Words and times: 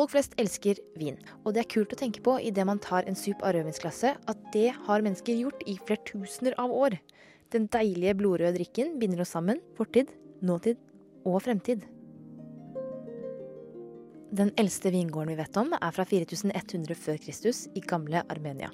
Folk 0.00 0.14
flest 0.14 0.32
elsker 0.40 0.78
vin, 0.96 1.18
og 1.44 1.52
det 1.52 1.60
er 1.60 1.66
kult 1.74 1.90
å 1.92 1.96
tenke 2.00 2.22
på 2.24 2.38
idet 2.40 2.64
man 2.64 2.78
tar 2.80 3.04
en 3.04 3.18
sup 3.18 3.42
av 3.44 3.52
rødvinsglasset, 3.52 4.22
at 4.32 4.44
det 4.54 4.70
har 4.86 5.02
mennesker 5.04 5.36
gjort 5.36 5.60
i 5.68 5.74
flertusener 5.76 6.54
av 6.62 6.72
år. 6.72 6.96
Den 7.52 7.66
deilige 7.68 8.14
blodrøde 8.16 8.54
drikken 8.54 8.94
binder 9.02 9.20
oss 9.20 9.34
sammen, 9.36 9.60
fortid, 9.76 10.08
nåtid 10.40 10.80
og 11.28 11.36
fremtid. 11.44 11.84
Den 14.32 14.54
eldste 14.62 14.94
vingården 14.94 15.34
vi 15.34 15.36
vet 15.42 15.60
om, 15.60 15.76
er 15.76 15.92
fra 15.92 16.08
4100 16.08 16.96
før 16.96 17.20
Kristus 17.26 17.66
i 17.76 17.84
gamle 17.84 18.24
Armenia. 18.32 18.72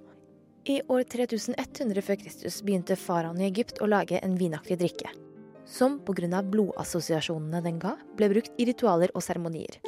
I 0.70 0.78
år 0.86 1.02
3100 1.10 2.06
før 2.06 2.22
Kristus 2.22 2.60
begynte 2.62 2.94
faraoen 2.94 3.42
i 3.42 3.48
Egypt 3.50 3.82
å 3.82 3.90
lage 3.90 4.22
en 4.22 4.38
vinaktig 4.38 4.78
drikke, 4.78 5.10
som 5.66 5.98
pga. 6.06 6.46
blodassosiasjonene 6.54 7.66
den 7.66 7.82
ga, 7.82 7.96
ble 8.14 8.30
brukt 8.36 8.54
i 8.62 8.70
ritualer 8.70 9.10
og 9.10 9.26
seremonier. 9.26 9.82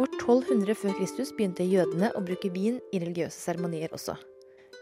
År 0.00 0.08
1200 0.16 0.74
før 0.80 0.94
Kristus 0.96 1.30
begynte 1.36 1.64
jødene 1.66 2.08
å 2.16 2.22
bruke 2.24 2.48
vin 2.54 2.78
i 2.88 3.00
religiøse 3.02 3.36
seremonier 3.36 3.92
også. 3.92 4.14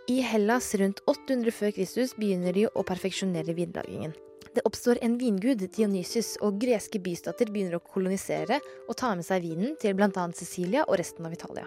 I 0.08 0.20
Hellas 0.22 0.68
rundt 0.78 1.00
800 1.10 1.54
før 1.56 1.74
Kristus 1.74 2.12
begynner 2.14 2.54
de 2.54 2.68
å 2.70 2.84
perfeksjonere 2.86 3.56
vinlagingen. 3.56 4.14
Det 4.54 4.62
oppstår 4.68 5.02
en 5.02 5.18
vingud, 5.18 5.64
Dionysus, 5.74 6.36
og 6.38 6.60
greske 6.62 7.02
bystater 7.02 7.50
begynner 7.50 7.80
å 7.80 7.82
kolonisere 7.82 8.60
og 8.86 8.94
ta 9.00 9.10
med 9.18 9.26
seg 9.26 9.42
vinen 9.42 9.74
til 9.82 9.98
bl.a. 9.98 10.30
Sicilia 10.38 10.86
og 10.86 11.00
resten 11.02 11.26
av 11.26 11.34
Italia. 11.34 11.66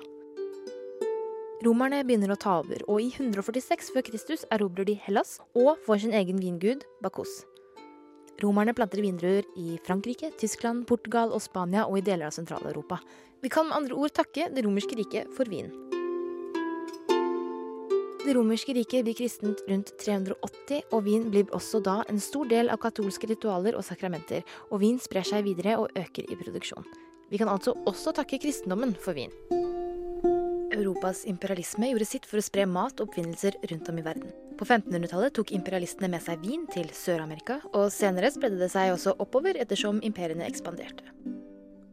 Romerne 1.62 2.06
begynner 2.08 2.32
å 2.32 2.40
ta 2.40 2.62
over, 2.64 2.88
og 2.88 3.04
i 3.04 3.12
146 3.12 3.92
før 3.92 4.08
Kristus 4.08 4.48
erobrer 4.48 4.88
de 4.88 4.96
Hellas 5.04 5.42
og 5.52 5.76
får 5.84 6.06
sin 6.06 6.16
egen 6.24 6.40
vingud, 6.40 6.88
Bakos. 7.04 7.42
Romerne 8.42 8.74
planter 8.74 9.02
vindruer 9.02 9.46
i 9.56 9.78
Frankrike, 9.86 10.32
Tyskland, 10.40 10.88
Portugal 10.90 11.30
og 11.30 11.44
Spania 11.44 11.86
og 11.86 12.00
i 12.00 12.06
deler 12.06 12.26
av 12.26 12.34
Sentral-Europa. 12.34 12.98
Vi 13.42 13.50
kan 13.54 13.68
med 13.68 13.78
andre 13.78 13.98
ord 13.98 14.14
takke 14.18 14.48
Det 14.50 14.64
romerske 14.66 14.98
riket 14.98 15.30
for 15.38 15.50
vin. 15.50 15.70
Det 18.22 18.36
romerske 18.38 18.74
riket 18.78 19.06
blir 19.06 19.18
kristent 19.18 19.62
rundt 19.70 19.94
380, 20.02 20.84
og 20.94 21.06
vin 21.06 21.30
blir 21.34 21.50
også 21.58 21.82
da 21.82 22.04
en 22.10 22.22
stor 22.22 22.50
del 22.50 22.70
av 22.70 22.78
katolske 22.82 23.30
ritualer 23.30 23.78
og 23.78 23.86
sakramenter, 23.86 24.46
og 24.70 24.82
vin 24.84 25.00
sprer 25.02 25.26
seg 25.26 25.46
videre 25.46 25.80
og 25.82 25.90
øker 25.98 26.30
i 26.30 26.38
produksjon. 26.38 26.86
Vi 27.34 27.42
kan 27.42 27.50
altså 27.50 27.74
også 27.90 28.14
takke 28.14 28.42
kristendommen 28.42 28.94
for 28.94 29.18
vin. 29.18 29.34
Europas 30.72 31.26
imperialisme 31.30 31.90
gjorde 31.92 32.10
sitt 32.10 32.30
for 32.30 32.42
å 32.42 32.46
spre 32.46 32.66
mat 32.70 33.02
og 33.02 33.10
oppfinnelser 33.10 33.58
rundt 33.70 33.90
om 33.90 34.02
i 34.02 34.06
verden. 34.06 34.51
På 34.62 34.68
1500-tallet 34.68 35.34
tok 35.34 35.52
imperialistene 35.58 36.06
med 36.14 36.22
seg 36.22 36.44
vin 36.46 36.68
til 36.70 36.86
Sør-Amerika, 36.94 37.56
og 37.74 37.88
senere 37.90 38.30
spredde 38.30 38.60
det 38.62 38.68
seg 38.70 38.92
også 38.94 39.16
oppover 39.24 39.58
ettersom 39.58 39.98
imperiene 40.06 40.46
ekspanderte. 40.46 41.02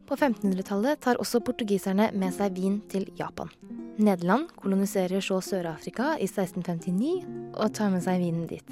På 0.05 0.13
1500-tallet 0.13 1.01
tar 1.01 1.17
også 1.17 1.41
portugiserne 1.41 2.11
med 2.13 2.35
seg 2.35 2.53
vin 2.53 2.75
til 2.91 3.07
Japan. 3.17 3.49
Nederland 3.97 4.51
koloniserer 4.61 5.17
så 5.25 5.39
Sør-Afrika 5.41 6.11
i 6.21 6.27
1659 6.29 7.55
og 7.57 7.73
tar 7.73 7.89
med 7.89 8.05
seg 8.05 8.21
vinen 8.21 8.45
dit. 8.51 8.69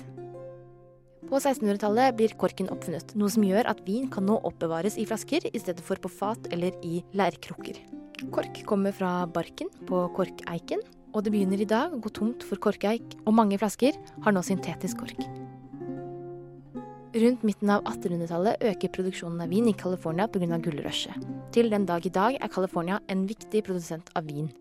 På 1.25 1.41
1600-tallet 1.41 2.19
blir 2.19 2.35
korken 2.37 2.69
oppfunnet, 2.69 3.15
noe 3.17 3.33
som 3.33 3.47
gjør 3.49 3.65
at 3.73 3.81
vin 3.89 4.05
kan 4.13 4.29
nå 4.29 4.37
oppbevares 4.45 4.99
i 5.01 5.07
flasker 5.09 5.49
i 5.49 5.63
stedet 5.63 5.81
for 5.81 5.97
på 5.97 6.13
fat 6.13 6.45
eller 6.53 6.77
i 6.85 7.01
leirkrukker. 7.17 7.81
Kork 8.29 8.61
kommer 8.69 8.93
fra 8.93 9.23
barken 9.25 9.73
på 9.89 10.05
korkeiken, 10.13 10.85
og 11.17 11.25
det 11.25 11.33
begynner 11.33 11.57
i 11.57 11.65
dag 11.65 11.93
å 11.93 11.99
gå 12.01 12.11
tomt 12.13 12.43
for 12.45 12.61
korkeik, 12.61 13.15
og 13.25 13.33
mange 13.33 13.57
flasker 13.57 13.97
har 14.21 14.35
nå 14.35 14.43
syntetisk 14.45 15.01
kork. 15.01 15.23
Rundt 17.17 17.41
midten 17.47 17.71
av 17.73 17.87
1800-tallet 17.89 18.61
øker 18.69 18.91
produksjonen 18.93 19.41
av 19.41 19.49
vin 19.49 19.65
i 19.71 19.73
California 19.73 20.27
pga. 20.29 20.59
gullrushet. 20.61 21.25
Til 21.55 21.71
den 21.73 21.87
dag 21.89 22.05
i 22.05 22.13
dag 22.13 22.37
er 22.37 22.53
California 22.53 22.99
en 23.09 23.25
viktig 23.25 23.63
produsent 23.65 24.11
av 24.13 24.29
vin. 24.29 24.51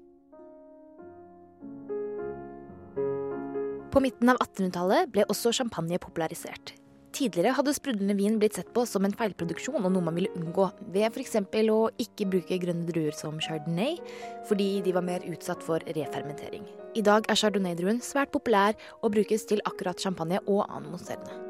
På 3.92 4.00
midten 4.00 4.32
av 4.32 4.40
1800-tallet 4.40 5.12
ble 5.12 5.28
også 5.28 5.52
champagne 5.52 6.00
popularisert. 6.00 6.72
Tidligere 7.16 7.54
hadde 7.56 7.72
sprudlende 7.72 8.12
vin 8.18 8.34
blitt 8.36 8.58
sett 8.58 8.68
på 8.76 8.82
som 8.84 9.06
en 9.06 9.14
feilproduksjon 9.16 9.78
og 9.80 9.88
noe 9.88 10.04
man 10.04 10.18
ville 10.18 10.32
unngå, 10.36 10.66
ved 10.92 11.06
f.eks. 11.08 11.38
å 11.72 11.78
ikke 12.02 12.26
bruke 12.28 12.58
grønne 12.60 12.84
druer 12.90 13.16
som 13.16 13.38
chardonnay, 13.40 13.96
fordi 14.44 14.82
de 14.84 14.92
var 14.92 15.06
mer 15.06 15.24
utsatt 15.24 15.64
for 15.64 15.80
refermentering. 15.96 16.66
I 16.92 17.04
dag 17.06 17.24
er 17.32 17.40
chardonnay-druen 17.40 18.02
svært 18.04 18.34
populær 18.36 18.76
og 19.00 19.14
brukes 19.16 19.48
til 19.48 19.64
akkurat 19.64 20.02
champagne 20.02 20.42
og 20.44 20.66
annen 20.66 20.92
mousserende. 20.92 21.40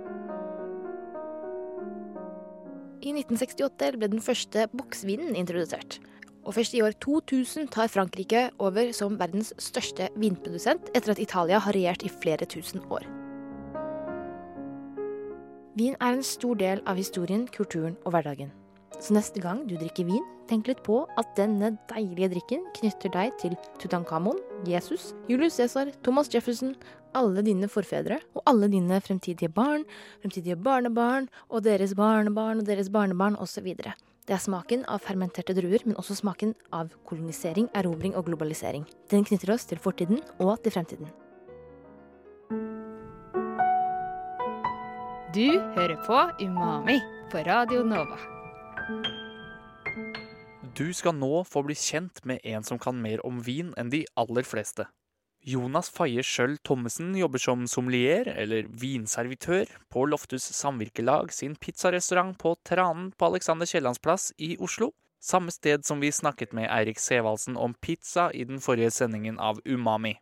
I 3.03 3.11
1968 3.19 3.99
ble 3.99 4.13
den 4.15 4.23
første 4.23 4.69
boksvinen 4.71 5.35
introdusert. 5.35 5.99
Og 6.47 6.55
først 6.55 6.79
i 6.79 6.87
år 6.87 6.95
2000 7.03 7.73
tar 7.75 7.91
Frankrike 7.91 8.49
over 8.63 8.95
som 8.95 9.19
verdens 9.19 9.51
største 9.59 10.13
vinprodusent, 10.15 10.95
etter 10.95 11.17
at 11.17 11.23
Italia 11.23 11.59
har 11.59 11.75
regjert 11.75 12.07
i 12.07 12.19
flere 12.23 12.47
tusen 12.47 12.87
år. 12.87 13.26
Vin 15.77 15.93
er 16.01 16.15
en 16.15 16.23
stor 16.25 16.57
del 16.57 16.81
av 16.89 16.97
historien, 16.97 17.43
kulturen 17.53 17.99
og 18.07 18.15
hverdagen. 18.15 18.49
Så 18.97 19.13
neste 19.13 19.43
gang 19.45 19.59
du 19.69 19.75
drikker 19.77 20.07
vin, 20.09 20.23
tenk 20.49 20.71
litt 20.71 20.79
på 20.87 21.03
at 21.21 21.35
denne 21.37 21.75
deilige 21.91 22.31
drikken 22.33 22.63
knytter 22.79 23.13
deg 23.13 23.35
til 23.43 23.57
Tutankhamon, 23.83 24.39
Jesus, 24.65 25.11
Julius 25.29 25.59
Cæsar, 25.59 25.91
Thomas 26.07 26.33
Jefferson, 26.33 26.73
alle 27.13 27.45
dine 27.45 27.69
forfedre 27.69 28.23
og 28.33 28.41
alle 28.49 28.71
dine 28.73 29.03
fremtidige 29.05 29.53
barn, 29.53 29.85
fremtidige 30.25 30.57
barnebarn 30.57 31.29
og 31.51 31.67
deres 31.69 31.93
barnebarn 31.99 32.65
og 32.65 32.71
deres 32.73 32.89
barnebarn 32.89 33.37
osv. 33.37 33.69
Det 33.77 34.33
er 34.33 34.43
smaken 34.43 34.89
av 34.89 35.05
fermenterte 35.05 35.53
druer, 35.61 35.85
men 35.85 36.01
også 36.01 36.17
smaken 36.23 36.57
av 36.73 36.97
kolonisering, 37.05 37.69
erobring 37.77 38.17
og 38.17 38.31
globalisering. 38.31 38.89
Den 39.13 39.29
knytter 39.29 39.53
oss 39.53 39.69
til 39.69 39.79
fortiden 39.79 40.25
og 40.41 40.57
til 40.65 40.73
fremtiden. 40.73 41.13
Du 45.37 45.59
hører 45.77 45.99
på 46.01 46.17
Umami 46.41 46.95
på 47.29 47.43
Radio 47.45 47.83
Nova. 47.85 48.17
Du 50.73 50.87
skal 50.97 51.13
nå 51.19 51.43
få 51.45 51.61
bli 51.67 51.77
kjent 51.77 52.23
med 52.25 52.41
en 52.49 52.65
som 52.65 52.81
kan 52.81 52.97
mer 53.05 53.21
om 53.29 53.43
vin 53.45 53.75
enn 53.77 53.91
de 53.93 54.01
aller 54.17 54.49
fleste. 54.49 54.87
Jonas 55.45 55.93
Faye 55.93 56.25
Schjøll 56.25 56.57
Thommessen 56.65 57.13
jobber 57.21 57.43
som 57.43 57.67
sommelier, 57.69 58.31
eller 58.33 58.71
vinservitør, 58.81 59.69
på 59.93 60.07
Loftus 60.09 60.49
Samvirkelag 60.57 61.35
sin 61.37 61.53
pizzarestaurant 61.61 62.39
på 62.41 62.55
Tranen 62.65 63.11
på 63.13 63.29
Alexander 63.29 63.69
Kiellands 63.69 64.01
plass 64.01 64.31
i 64.41 64.55
Oslo. 64.57 64.95
Samme 65.21 65.53
sted 65.53 65.85
som 65.85 66.01
vi 66.01 66.17
snakket 66.17 66.57
med 66.57 66.71
Eirik 66.71 67.03
Sevaldsen 67.03 67.61
om 67.61 67.77
pizza 67.77 68.31
i 68.33 68.49
den 68.49 68.65
forrige 68.65 68.95
sendingen 69.03 69.37
av 69.37 69.61
Umami. 69.69 70.17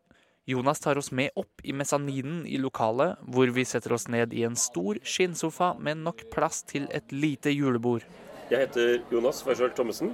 Jonas 0.47 0.81
tar 0.81 0.99
oss 1.00 1.09
med 1.12 1.31
opp 1.41 1.62
i 1.65 1.72
mesaninen 1.72 2.43
i 2.47 2.59
lokalet, 2.60 3.16
hvor 3.32 3.49
vi 3.56 3.65
setter 3.65 3.94
oss 3.97 4.09
ned 4.12 4.34
i 4.37 4.43
en 4.44 4.56
stor 4.60 4.99
skinnsofa 5.00 5.71
med 5.81 6.03
nok 6.05 6.27
plass 6.34 6.60
til 6.69 6.84
et 6.93 7.15
lite 7.16 7.53
julebord. 7.55 8.05
Jeg 8.50 8.66
heter 8.66 8.99
Jonas 9.12 9.41
Schjøll 9.41 9.72
Thommessen, 9.72 10.12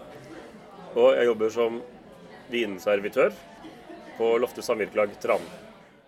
og 0.95 1.17
jeg 1.19 1.27
jobber 1.27 1.51
som 1.51 1.81
vinservitør 2.53 3.35
på 4.21 4.31
Loftus 4.39 4.71
Samvirkelag 4.71 5.17
Tran. 5.23 5.43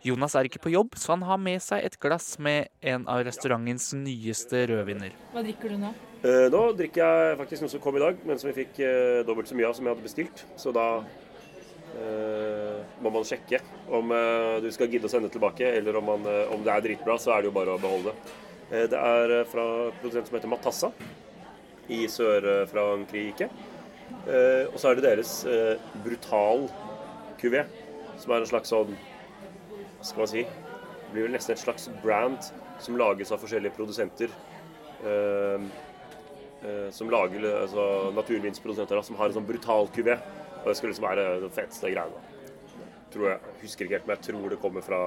Jonas 0.07 0.35
er 0.39 0.47
ikke 0.47 0.63
på 0.63 0.71
jobb, 0.75 0.95
så 0.99 1.15
han 1.17 1.27
har 1.27 1.39
med 1.39 1.63
seg 1.63 1.83
et 1.87 1.99
glass 2.03 2.37
med 2.43 2.71
en 2.83 3.05
av 3.11 3.23
restaurantens 3.27 3.91
nyeste 3.95 4.65
rødviner. 4.71 5.15
Hva 5.35 5.43
drikker 5.47 5.75
du 5.75 5.83
nå? 5.83 5.93
Eh, 6.23 6.47
Nå 6.51 6.63
drikker 6.79 7.03
jeg 7.03 7.37
faktisk 7.43 7.63
noe 7.65 7.75
som 7.75 7.83
kom 7.83 7.99
i 7.99 8.03
dag, 8.03 8.23
men 8.27 8.39
som 8.39 8.51
vi 8.51 8.57
fikk 8.65 8.81
eh, 8.87 9.21
dobbelt 9.27 9.51
så 9.51 9.59
mye 9.59 9.69
av 9.71 9.75
som 9.79 9.87
jeg 9.87 9.95
hadde 9.95 10.07
bestilt. 10.07 10.43
Så 10.59 10.75
da 10.75 10.87
må 13.03 13.11
man 13.11 13.27
sjekke 13.27 13.59
om 13.93 14.13
eh, 14.15 14.61
du 14.63 14.71
skal 14.75 14.91
gidde 14.91 15.09
å 15.09 15.13
sende 15.13 15.31
tilbake, 15.33 15.67
eller 15.79 15.99
om, 15.99 16.09
man, 16.13 16.27
eh, 16.29 16.55
om 16.55 16.63
det 16.65 16.73
er 16.73 16.87
dritbra, 16.87 17.19
så 17.21 17.35
er 17.35 17.43
det 17.43 17.51
jo 17.51 17.57
bare 17.57 17.75
å 17.75 17.83
beholde 17.83 18.13
det. 18.13 18.35
Eh, 18.71 18.87
det 18.93 18.99
er 18.99 19.37
eh, 19.41 19.47
fra 19.51 19.67
en 19.89 20.01
produsent 20.01 20.31
som 20.31 20.39
heter 20.39 20.53
Matassa 20.53 20.93
i 21.93 22.05
Sør-Frankrike. 22.11 23.51
Eh, 24.23 24.65
og 24.71 24.79
så 24.79 24.91
er 24.91 24.99
det 24.99 25.07
deres 25.09 25.37
eh, 25.49 25.83
Brutal 26.05 26.69
kuvé, 27.41 27.65
som 28.23 28.35
er 28.35 28.45
en 28.45 28.51
slags 28.51 28.71
sånn 28.71 28.93
Hva 28.93 30.07
skal 30.07 30.23
man 30.23 30.31
si? 30.31 30.45
Blir 31.13 31.27
vel 31.27 31.35
nesten 31.35 31.57
et 31.57 31.63
slags 31.63 31.89
brand 32.05 32.53
som 32.83 32.97
lages 32.99 33.33
av 33.35 33.43
forskjellige 33.43 33.75
produsenter. 33.77 34.31
Eh, 35.03 35.67
eh, 36.63 36.87
som 36.95 37.11
lager 37.11 37.49
altså, 37.51 37.85
naturvinsprodusenter 38.15 39.03
som 39.03 39.19
har 39.19 39.31
en 39.31 39.41
sånn 39.41 39.49
brutal 39.49 39.91
kuvé. 39.95 40.21
Og 40.63 40.69
det 40.69 40.77
skulle 40.79 40.93
liksom 40.93 41.09
være 41.09 41.41
den 41.43 41.51
feteste 41.51 41.91
greiene. 41.91 42.21
Tror 43.13 43.29
jeg, 43.29 43.39
husker 43.63 43.85
ikke 43.85 43.95
helt, 43.99 44.07
men 44.09 44.17
jeg 44.17 44.25
tror 44.31 44.49
det 44.55 44.59
kommer 44.63 44.81
fra 44.87 45.01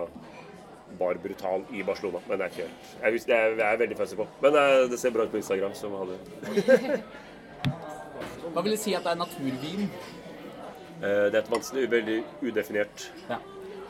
Bar 0.99 1.17
Brutal 1.23 1.63
i 1.73 1.81
Barcelona. 1.83 2.19
Men 2.27 2.37
det 2.39 2.45
er 2.45 2.51
ikke 2.53 2.67
helt 2.67 3.03
Jeg, 3.03 3.11
husker, 3.15 3.35
jeg, 3.35 3.57
jeg 3.57 3.73
er 3.73 3.77
veldig 3.81 3.97
fancy 3.97 4.15
på. 4.19 4.27
Men 4.43 4.55
eh, 4.61 4.81
det 4.91 4.99
ser 5.01 5.15
bra 5.15 5.25
ut 5.25 5.31
på 5.33 5.37
Instagram. 5.41 5.73
Som 5.73 5.95
hadde. 5.97 7.01
Hva 8.53 8.61
vil 8.63 8.75
du 8.75 8.79
si 8.79 8.93
at 8.95 9.03
det 9.03 9.11
er 9.15 9.19
naturvin? 9.19 9.87
Eh, 11.01 11.25
det 11.31 11.35
er 11.35 11.41
et 11.41 11.51
vanskelig, 11.51 11.89
veldig 11.91 12.19
udefinert 12.45 13.09
Ja. 13.29 13.39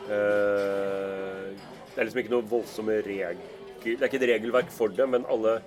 Eh, 0.09 1.51
Det 1.95 2.01
er 2.01 2.07
liksom 2.07 2.21
ikke 2.23 2.33
noe 2.33 2.47
voldsomme 2.49 2.95
regler 3.05 3.37
Det 3.83 3.93
er 3.99 4.07
ikke 4.09 4.19
et 4.23 4.29
regelverk 4.31 4.71
for 4.73 4.87
det, 4.91 5.05
men 5.09 5.25
alle 5.29 5.59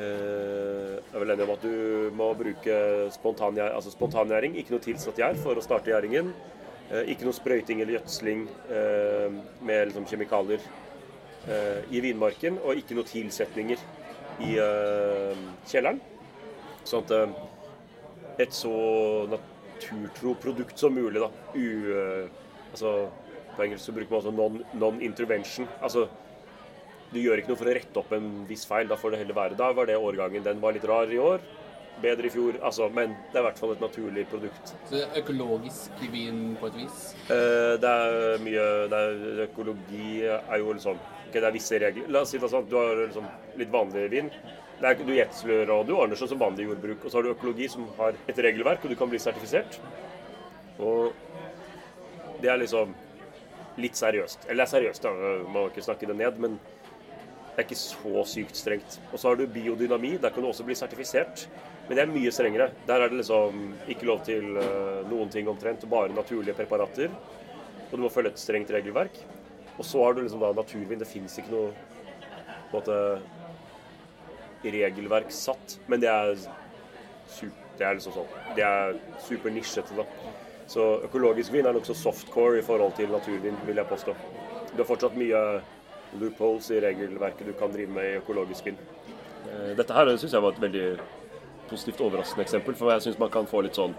eh, 0.00 0.94
er 1.12 1.20
vel 1.22 1.32
enig 1.34 1.44
om 1.44 1.52
at 1.54 1.64
du 1.64 2.10
må 2.16 2.30
bruke 2.38 2.76
spontangjæring, 3.14 3.74
altså 3.76 3.92
ikke 3.92 4.72
noe 4.74 4.84
tilsatt 4.84 5.20
gjær, 5.20 5.36
for 5.42 5.58
å 5.60 5.64
starte 5.64 5.92
gjæringen. 5.92 6.32
Eh, 6.90 7.04
Ikke 7.12 7.24
noe 7.28 7.36
sprøyting 7.36 7.80
eller 7.82 7.98
gjødsling 7.98 8.48
eh, 8.70 9.28
med 9.62 9.90
liksom 9.90 10.06
kjemikalier 10.10 10.60
i 11.90 12.00
vinmarken, 12.04 12.58
og 12.60 12.76
ikke 12.76 12.92
noe 12.98 13.06
tilsetninger 13.08 13.78
i 14.44 14.50
kjelleren. 15.70 16.00
Sånn 16.84 17.06
at 17.08 18.42
et 18.44 18.52
så 18.52 18.72
naturtro 19.32 20.34
produkt 20.42 20.76
som 20.78 20.92
mulig, 20.92 21.16
da. 21.22 21.30
U, 21.54 22.36
altså, 22.74 22.92
på 23.56 23.64
engelsk 23.64 23.86
så 23.88 23.94
bruker 23.96 24.12
man 24.12 24.20
også 24.20 24.34
non- 24.36 24.66
non-intervention. 24.82 25.66
altså, 25.80 26.08
du 27.12 27.18
gjør 27.20 27.40
ikke 27.42 27.50
noe 27.52 27.58
for 27.58 27.70
å 27.70 27.74
rette 27.74 27.98
opp 28.00 28.12
en 28.14 28.28
viss 28.48 28.64
feil, 28.68 28.86
da 28.90 28.96
får 29.00 29.14
det 29.14 29.18
heller 29.24 29.34
være. 29.38 29.56
Da 29.58 29.72
var 29.74 29.86
det 29.90 29.96
årgangen. 29.98 30.44
Den 30.46 30.60
var 30.62 30.72
litt 30.76 30.84
rar 30.86 31.10
i 31.10 31.18
år, 31.18 31.40
bedre 32.02 32.28
i 32.28 32.32
fjor. 32.32 32.58
Altså, 32.62 32.86
men 32.94 33.16
det 33.32 33.38
er 33.40 33.42
i 33.42 33.46
hvert 33.48 33.58
fall 33.58 33.74
et 33.74 33.82
naturlig 33.82 34.26
produkt. 34.30 34.74
Så 34.88 34.94
det 34.94 35.02
er 35.08 35.22
økologisk 35.22 36.04
vin 36.12 36.54
på 36.60 36.70
et 36.70 36.78
vis? 36.84 37.00
Eh, 37.28 37.74
Det 37.82 37.90
er 37.90 38.38
mye 38.46 38.68
det 38.92 39.00
er, 39.00 39.44
Økologi 39.48 40.22
er 40.30 40.58
jo 40.62 40.72
liksom 40.72 40.96
ok, 41.00 41.34
Det 41.34 41.44
er 41.44 41.52
visse 41.58 41.78
regler. 41.82 42.08
La 42.08 42.22
oss 42.24 42.30
si 42.34 42.38
det 42.38 42.50
sånn 42.50 42.68
du 42.70 42.76
har 42.78 43.04
liksom 43.06 43.26
litt 43.58 43.70
vanlig 43.74 44.08
vin. 44.10 44.30
Det 44.80 44.88
er, 44.88 44.94
du 45.04 45.12
gjetsler 45.12 45.68
og 45.74 45.86
du 45.86 45.92
ordner 45.98 46.16
sånn 46.16 46.30
som 46.32 46.40
vanlig 46.40 46.70
jordbruk. 46.70 47.04
Og 47.04 47.10
så 47.10 47.18
har 47.18 47.26
du 47.26 47.34
økologi 47.34 47.68
som 47.68 47.86
har 47.98 48.14
et 48.26 48.38
regelverk, 48.38 48.84
og 48.86 48.90
du 48.90 48.96
kan 48.96 49.10
bli 49.10 49.18
sertifisert. 49.20 49.76
Og 50.80 51.12
det 52.40 52.48
er 52.48 52.56
liksom 52.62 52.94
litt 53.80 53.98
seriøst. 53.98 54.46
Eller 54.48 54.64
det 54.64 54.68
er 54.68 54.72
seriøst, 54.78 55.02
da. 55.04 55.12
Man 55.44 55.52
må 55.52 55.66
ikke 55.68 55.84
snakke 55.84 56.08
det 56.08 56.16
ned, 56.16 56.38
men 56.40 56.56
det 57.50 57.64
er 57.64 57.66
ikke 57.66 57.76
så 57.76 58.22
sykt 58.30 58.56
strengt. 58.56 58.96
Og 59.10 59.18
så 59.18 59.28
har 59.28 59.36
du 59.36 59.46
biodynami. 59.50 60.14
Der 60.22 60.32
kan 60.32 60.42
du 60.42 60.48
også 60.48 60.64
bli 60.64 60.76
sertifisert. 60.78 61.48
Men 61.88 61.98
det 61.98 62.02
er 62.04 62.12
mye 62.12 62.30
strengere. 62.32 62.70
Der 62.86 63.02
er 63.02 63.10
det 63.10 63.18
liksom 63.18 63.74
ikke 63.90 64.06
lov 64.08 64.22
til 64.24 64.56
eh, 64.62 65.00
noen 65.10 65.32
ting 65.34 65.48
omtrent. 65.50 65.84
Bare 65.90 66.12
naturlige 66.14 66.54
preparater. 66.56 67.10
Og 67.90 67.96
du 67.98 68.04
må 68.04 68.12
følge 68.12 68.30
et 68.30 68.40
strengt 68.40 68.70
regelverk. 68.70 69.18
Og 69.76 69.84
så 69.84 70.04
har 70.04 70.14
du 70.14 70.22
liksom 70.22 70.40
da 70.40 70.52
naturvin. 70.54 71.02
Det 71.02 71.08
fins 71.10 71.36
ikke 71.42 71.52
noe 71.56 71.72
måte 72.70 72.96
regelverk 74.62 75.34
satt. 75.34 75.80
Men 75.90 76.04
det 76.04 76.12
er, 76.12 76.36
super, 77.26 77.66
det 77.80 77.88
er 77.88 77.98
liksom 77.98 78.14
sånn. 78.14 78.38
Det 78.54 78.66
er 78.66 78.96
super 79.26 79.54
nisjete, 79.54 79.98
da. 79.98 80.06
Så 80.70 80.86
økologisk 81.08 81.50
vin 81.50 81.66
er 81.66 81.74
nokså 81.74 81.96
softcore 81.98 82.60
i 82.60 82.64
forhold 82.64 82.94
til 82.96 83.10
naturvin, 83.10 83.58
vil 83.66 83.82
jeg 83.82 83.90
påstå. 83.90 84.14
Du 84.70 84.84
har 84.84 84.86
fortsatt 84.86 85.18
mye 85.18 85.40
loopholes 86.18 86.70
i 86.74 86.80
regelverket 86.82 87.46
du 87.46 87.54
kan 87.58 87.72
drive 87.72 87.92
med 87.94 88.08
i 88.08 88.18
økologisk 88.18 88.66
vin. 88.66 88.78
Eh, 89.46 89.72
Dette 89.78 89.94
her 89.94 90.10
syns 90.16 90.34
jeg 90.34 90.42
var 90.42 90.54
et 90.56 90.62
veldig 90.64 90.86
positivt 91.70 92.02
overraskende 92.02 92.46
eksempel, 92.46 92.74
for 92.74 92.92
jeg 92.92 93.06
syns 93.06 93.20
man 93.20 93.30
kan 93.30 93.46
få 93.46 93.62
litt 93.62 93.78
sånn 93.78 93.94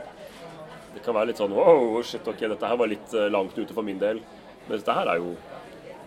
Det 0.92 1.00
kan 1.06 1.16
være 1.16 1.30
litt 1.30 1.40
sånn 1.40 1.54
wow, 1.56 2.02
shit, 2.04 2.26
ok, 2.28 2.42
dette 2.52 2.68
her 2.68 2.76
var 2.78 2.90
litt 2.92 3.14
eh, 3.16 3.30
langt 3.32 3.56
ute 3.58 3.74
for 3.74 3.88
min 3.88 4.00
del. 4.00 4.20
Men 4.68 4.74
dette 4.76 4.96
her 4.96 5.08
er 5.08 5.22
jo 5.22 5.36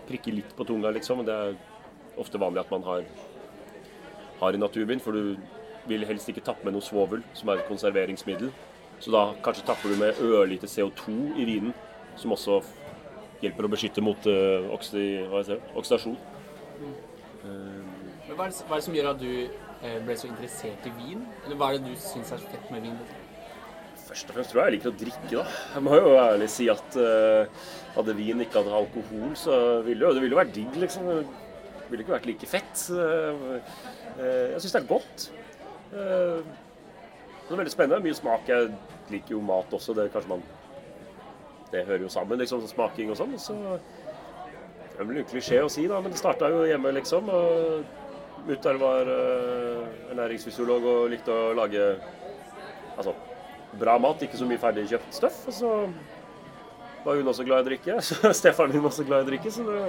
prikker 0.05 0.37
litt 0.37 0.53
på 0.57 0.67
tunga, 0.69 0.91
liksom. 0.93 1.23
Det 1.25 1.33
er 1.33 1.55
ofte 2.21 2.39
vanlig 2.39 2.61
at 2.61 2.71
man 2.75 2.85
har, 2.85 3.07
har 4.43 4.53
i 4.53 4.61
naturvin, 4.61 5.01
for 5.01 5.17
du 5.17 5.39
vil 5.89 6.05
helst 6.05 6.29
ikke 6.29 6.45
tappe 6.45 6.69
med 6.69 6.77
noe 6.77 6.85
svovel, 6.85 7.25
som 7.33 7.49
er 7.49 7.63
et 7.63 7.69
konserveringsmiddel. 7.71 8.53
Så 9.01 9.13
da 9.13 9.31
kanskje 9.45 9.65
tapper 9.69 9.93
du 9.93 9.99
med 10.01 10.21
ørlite 10.21 10.69
CO2 10.71 11.17
i 11.41 11.49
vinen, 11.49 11.73
som 12.21 12.37
også 12.37 12.61
hjelper 13.45 13.69
å 13.69 13.73
beskytte 13.73 14.05
mot 14.05 14.29
uh, 14.31 14.71
oksidasjon. 14.75 16.17
Men 17.45 18.39
hva 18.39 18.47
er, 18.47 18.55
det, 18.55 18.65
hva 18.65 18.75
er 18.75 18.81
det 18.81 18.87
som 18.87 18.97
gjør 18.97 19.11
at 19.11 19.21
du 19.21 19.31
eh, 19.35 19.99
ble 20.07 20.17
så 20.17 20.31
interessert 20.31 20.87
i 20.89 20.93
vin? 20.97 21.21
Eller 21.45 21.59
hva 21.61 21.69
er 21.69 21.77
det 21.77 21.93
du 21.93 22.01
syns 22.01 22.33
er 22.33 22.41
fett 22.41 22.71
med 22.73 22.87
vin? 22.89 22.97
Først 24.05 24.31
og 24.31 24.39
fremst 24.39 24.53
tror 24.53 24.63
jeg 24.63 24.71
jeg 24.71 24.77
liker 24.79 24.91
å 24.91 24.99
drikke, 25.03 25.31
da. 25.35 25.45
Jeg 25.75 25.85
må 25.85 25.99
jo 26.01 26.17
ærlig 26.23 26.49
si 26.53 26.67
at 26.73 26.97
uh, 26.97 27.69
hadde 27.95 28.17
vin 28.17 28.41
ikke 28.45 28.61
hatt 28.63 28.77
alkohol, 28.81 29.31
så 29.39 29.61
ville 29.85 30.09
jo 30.09 30.17
det 30.17 30.25
ville 30.25 30.37
jo 30.37 30.41
vært 30.41 30.57
digg, 30.57 30.77
liksom. 30.81 31.09
Det 31.13 31.87
ville 31.93 32.05
ikke 32.05 32.17
vært 32.17 32.29
like 32.33 32.49
fett. 32.49 32.85
Uh, 32.89 33.61
uh, 34.19 34.47
jeg 34.55 34.65
syns 34.65 34.77
det 34.77 34.83
er 34.83 34.93
godt. 34.93 35.29
Eh, 35.95 36.45
det 37.45 37.53
er 37.53 37.61
veldig 37.61 37.73
spennende. 37.73 38.03
Mye 38.05 38.17
smak. 38.17 38.49
Jeg 38.49 38.71
liker 39.13 39.37
jo 39.37 39.43
mat 39.45 39.73
også. 39.73 39.95
Det 39.95 40.07
er 40.07 40.15
kanskje 40.15 40.35
man 40.35 40.45
Det 41.75 41.85
hører 41.89 42.07
jo 42.07 42.13
sammen, 42.13 42.39
liksom, 42.41 42.63
smaking 42.71 43.11
og 43.11 43.19
sånn. 43.19 43.35
Så 43.41 43.59
det 43.59 45.03
er 45.03 45.09
vel 45.11 45.21
en 45.21 45.29
klisjé 45.29 45.61
å 45.65 45.71
si, 45.73 45.89
da, 45.91 46.01
men 46.03 46.15
det 46.15 46.21
starta 46.21 46.51
jo 46.53 46.65
hjemme, 46.71 46.95
liksom. 46.95 47.31
og 47.35 48.03
Mutter'n 48.45 48.77
var 48.77 49.09
uh, 49.09 50.11
ernæringsfysiolog 50.13 50.85
og 50.85 51.07
likte 51.09 51.33
å 51.33 51.55
lage 51.57 51.81
altså, 52.99 53.15
bra 53.81 53.97
mat, 53.99 54.23
ikke 54.23 54.37
så 54.37 54.49
mye 54.49 54.61
ferdigkjøpt 54.61 55.17
støff. 55.17 55.39
Og 55.49 55.57
så 55.57 55.71
var 57.05 57.17
hun 57.17 57.33
også 57.33 57.47
glad 57.49 57.63
i 57.63 57.65
å 57.65 57.69
drikke. 57.71 57.97
Så 58.07 58.33
Stefaren 58.37 58.75
min 58.75 58.85
også 58.85 59.07
glad 59.09 59.25
i 59.25 59.27
å 59.27 59.31
drikke, 59.33 59.53
så 59.53 59.65
det 59.69 59.81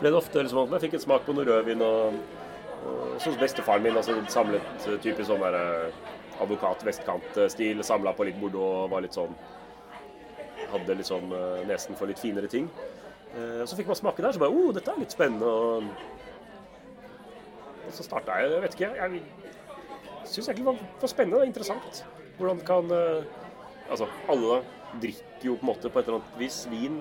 ble 0.00 0.12
det 0.12 0.18
ofte 0.18 0.42
liksom, 0.44 0.72
jeg 0.74 0.86
fikk 0.86 0.98
en 0.98 1.04
smak 1.04 1.28
på 1.28 1.36
noe 1.36 1.46
rødvin. 1.48 1.84
Og, 1.84 2.18
og 2.88 3.20
så 3.22 3.32
bestefaren 3.40 3.84
min, 3.84 3.96
altså 3.98 4.16
samlet 4.32 4.86
eh, 4.86 4.98
typisk 5.02 5.26
sånn 5.28 5.44
eh, 5.48 6.02
advokat-vestkant-stil, 6.44 7.80
samla 7.84 8.12
på 8.16 8.28
litt 8.28 8.38
bordeaux 8.40 8.84
og 8.84 8.92
var 8.92 9.04
litt 9.04 9.16
sånn 9.16 9.32
Hadde 10.72 10.96
liksom 10.98 11.32
eh, 11.32 11.66
nesen 11.68 11.96
for 11.98 12.10
litt 12.10 12.20
finere 12.20 12.48
ting. 12.50 12.68
Eh, 13.34 13.64
Så 13.64 13.76
fikk 13.78 13.88
man 13.90 13.98
smake 13.98 14.22
der, 14.24 14.32
så 14.32 14.42
bare 14.42 14.54
oh, 14.54 14.72
dette 14.76 14.92
er 14.92 15.00
litt 15.02 15.14
spennende. 15.14 15.48
Og, 15.48 15.84
så 17.94 18.04
starta 18.04 18.36
jeg, 18.36 18.52
jeg 18.52 18.62
vet 18.64 18.74
ikke, 18.76 18.90
jeg 19.00 19.10
syns 20.28 20.48
egentlig 20.50 20.64
det 20.66 20.72
var, 21.00 21.12
spennende 21.14 21.40
og 21.40 21.48
interessant. 21.48 22.02
Hvordan 22.38 22.64
kan 22.68 22.84
eh, 22.94 23.36
Altså, 23.88 24.04
alle 24.28 24.58
drikker 25.00 25.46
jo 25.46 25.54
på 25.56 25.64
en 25.64 25.68
måte 25.70 25.88
på 25.88 25.96
et 25.96 26.08
eller 26.10 26.18
annet 26.18 26.34
vis 26.36 26.58
vin, 26.68 26.98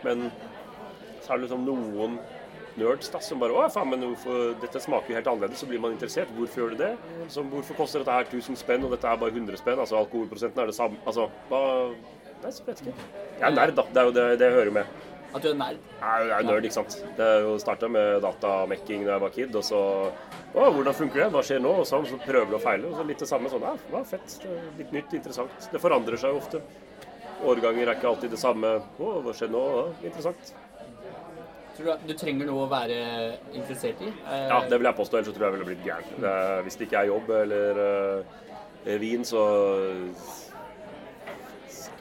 men 0.00 0.30
så 1.20 1.34
er 1.34 1.36
det 1.36 1.44
liksom 1.44 1.66
noen 1.66 2.14
nerds 2.80 3.10
da, 3.12 3.20
som 3.20 3.42
bare 3.42 3.52
Å, 3.52 3.66
faen, 3.74 3.90
men 3.92 4.06
hvorfor, 4.06 4.54
dette 4.62 4.80
smaker 4.80 5.12
jo 5.12 5.18
helt 5.18 5.28
annerledes, 5.28 5.60
så 5.60 5.68
blir 5.68 5.82
man 5.82 5.92
interessert. 5.92 6.32
Hvorfor 6.32 6.62
gjør 6.62 6.72
det 6.72 6.80
det? 6.80 7.20
Så, 7.34 7.44
hvorfor 7.52 7.76
koster 7.76 8.00
dette 8.00 8.16
her 8.16 8.24
1000 8.30 8.56
spenn, 8.62 8.86
og 8.86 8.94
dette 8.94 9.08
er 9.10 9.20
bare 9.20 9.34
100 9.36 9.60
spenn? 9.60 9.82
Altså, 9.84 10.00
alkoholprosenten 10.00 10.62
er 10.64 10.72
det 10.72 10.78
samme 10.78 11.00
Altså, 11.04 11.28
hva 11.50 11.62
Nei, 12.42 12.52
vet 12.66 12.82
jeg 12.86 13.48
er 13.48 13.54
nerd, 13.56 13.74
da. 13.78 13.84
Det 13.92 14.00
er 14.02 14.08
jo 14.08 14.14
det, 14.16 14.26
det 14.40 14.50
hører 14.54 14.70
jo 14.70 14.74
med. 14.76 14.86
At 15.32 15.40
du 15.44 15.48
er 15.48 15.54
nerd? 15.56 15.78
Jeg 16.02 16.28
er 16.28 16.42
jo 16.42 16.48
nerd, 16.50 16.66
ikke 16.68 16.76
sant. 16.76 16.96
Det 17.16 17.26
er 17.26 17.44
jo 17.46 17.52
starta 17.62 17.88
med 17.88 18.18
datamekking 18.24 19.06
da 19.06 19.14
jeg 19.14 19.22
var 19.24 19.32
kid, 19.36 19.54
og 19.56 19.64
så 19.64 19.80
Å, 20.52 20.66
hvordan 20.74 20.92
funker 20.98 21.22
det? 21.22 21.28
Hva 21.32 21.40
skjer 21.48 21.62
nå? 21.64 21.70
Og 21.80 21.86
så, 21.88 22.02
så 22.04 22.18
prøver 22.20 22.50
du 22.52 22.58
å 22.58 22.60
feile. 22.60 22.90
Og 22.90 22.98
så 22.98 23.06
litt 23.08 23.22
det 23.24 23.28
samme 23.30 23.48
sånn. 23.48 23.62
Ja, 23.64 23.72
det 23.80 23.94
var 23.94 24.04
fett. 24.10 24.34
Det 24.42 24.58
litt 24.82 24.92
nytt, 24.92 25.14
interessant. 25.16 25.70
Det 25.72 25.80
forandrer 25.80 26.20
seg 26.20 26.34
jo 26.34 26.42
ofte. 26.42 26.60
Årganger 27.48 27.88
er 27.88 27.96
ikke 27.96 28.10
alltid 28.10 28.34
det 28.36 28.42
samme. 28.42 28.74
Å, 29.00 29.14
hva 29.24 29.32
skjer 29.38 29.48
nå? 29.54 29.62
Ja, 29.78 29.86
interessant. 30.10 30.52
Tror 31.72 31.86
du 31.88 31.92
at 31.94 32.04
du 32.04 32.12
trenger 32.20 32.50
noe 32.50 32.66
å 32.66 32.68
være 32.68 32.98
interessert 33.56 34.02
i? 34.04 34.10
Eh, 34.28 34.44
Ja, 34.52 34.58
det 34.68 34.76
vil 34.76 34.90
jeg 34.90 34.98
påstå, 34.98 35.16
ellers 35.16 35.30
så 35.32 35.36
tror 35.38 35.46
jeg 35.46 35.48
jeg 35.48 35.56
ville 35.56 35.70
blitt 35.70 35.86
gæren. 35.88 36.26
Hvis 36.66 36.76
det 36.76 36.90
ikke 36.90 37.00
er 37.00 37.08
jobb 37.08 37.32
eller 37.38 37.80
eh, 37.86 38.98
vin, 39.00 39.24
så 39.24 39.46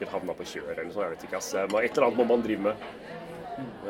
sikkert 0.02 0.16
havna 0.18 0.34
på 0.34 0.48
kjør 0.50 0.72
eller 0.74 0.88
noe. 0.90 1.04
Jeg 1.04 1.14
vet 1.14 1.26
ikke, 1.28 1.38
ass. 1.38 1.54
Et 1.54 1.76
eller 1.76 2.08
annet 2.08 2.18
må 2.18 2.26
man 2.26 2.42
drive 2.46 2.66
med. 2.66 2.88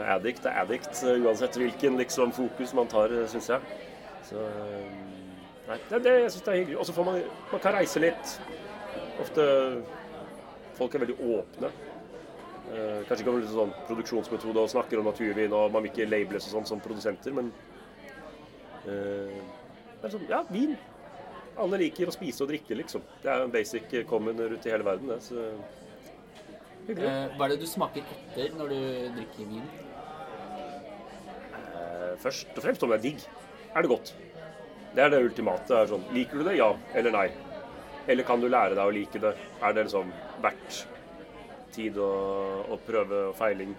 Addict 0.02 0.46
er 0.50 0.58
addict, 0.64 0.92
eh, 1.08 1.22
uansett 1.24 1.56
hvilken 1.56 1.98
liksom, 2.02 2.34
fokus 2.36 2.74
man 2.76 2.90
tar, 2.92 3.14
syns 3.32 3.50
jeg. 3.54 3.80
Så 4.28 4.42
eh, 4.42 4.92
Nei, 5.70 5.78
det, 5.88 6.02
det, 6.04 6.14
jeg 6.26 6.32
syns 6.34 6.44
det 6.44 6.52
er 6.52 6.60
hyggelig. 6.60 6.78
Og 6.82 6.86
så 6.90 6.96
får 6.98 7.08
man 7.08 7.22
Man 7.52 7.64
kan 7.64 7.76
reise 7.78 8.02
litt. 8.04 8.36
Ofte 9.22 9.46
Folk 10.76 10.96
er 10.96 11.04
veldig 11.04 11.18
åpne. 11.38 11.70
Eh, 12.72 13.02
kanskje 13.08 13.22
ikke 13.22 13.34
om 13.34 13.42
sånn 13.52 13.74
produksjonsmetode 13.88 14.64
og 14.64 14.72
snakker 14.72 15.00
om 15.00 15.08
naturvin, 15.10 15.54
og 15.54 15.72
man 15.74 15.84
vil 15.84 15.92
ikke 15.92 16.08
labeles 16.08 16.48
og 16.48 16.56
sånn 16.56 16.70
som 16.70 16.82
produsenter, 16.82 17.34
men 17.36 17.50
eh, 18.88 19.36
det 20.00 20.08
er 20.08 20.14
sånn, 20.16 20.24
ja, 20.32 20.40
vin. 20.50 20.78
Alle 21.60 21.82
liker 21.84 22.10
å 22.10 22.16
spise 22.16 22.46
og 22.46 22.50
drikke, 22.50 22.78
liksom. 22.80 23.04
Det 23.22 23.30
er 23.30 23.44
en 23.44 23.54
basic 23.54 23.92
eh, 23.94 24.08
common 24.08 24.40
rundt 24.40 24.66
i 24.66 24.74
hele 24.74 24.88
verden. 24.88 25.12
Det, 25.12 25.20
så. 25.28 25.52
Eh, 26.90 27.28
hva 27.38 27.46
er 27.46 27.54
det 27.54 27.60
du 27.62 27.68
smaker 27.70 28.04
etter 28.16 28.56
når 28.58 28.72
du 28.74 28.80
drikker 29.20 29.48
vin? 29.52 29.68
Eh, 31.52 32.12
først 32.22 32.52
og 32.58 32.64
fremst 32.66 32.84
om 32.86 32.92
det 32.94 33.00
er 33.00 33.06
digg. 33.06 33.24
Er 33.76 33.86
det 33.86 33.92
godt? 33.92 34.14
Det 34.96 35.04
er 35.06 35.14
det 35.14 35.22
ultimate. 35.24 35.72
Er 35.78 35.88
sånn, 35.92 36.04
liker 36.16 36.42
du 36.42 36.48
det? 36.50 36.58
Ja 36.60 36.74
eller 36.98 37.14
nei? 37.16 37.28
Eller 38.10 38.26
kan 38.28 38.42
du 38.42 38.50
lære 38.50 38.76
deg 38.76 38.84
å 38.84 38.94
like 38.96 39.22
det? 39.22 39.36
Er 39.62 39.74
det 39.78 39.86
liksom 39.88 40.12
verdt 40.44 40.82
tid 41.72 41.98
og, 42.02 42.66
og 42.74 42.82
prøve 42.88 43.28
og 43.30 43.36
feiling 43.40 43.76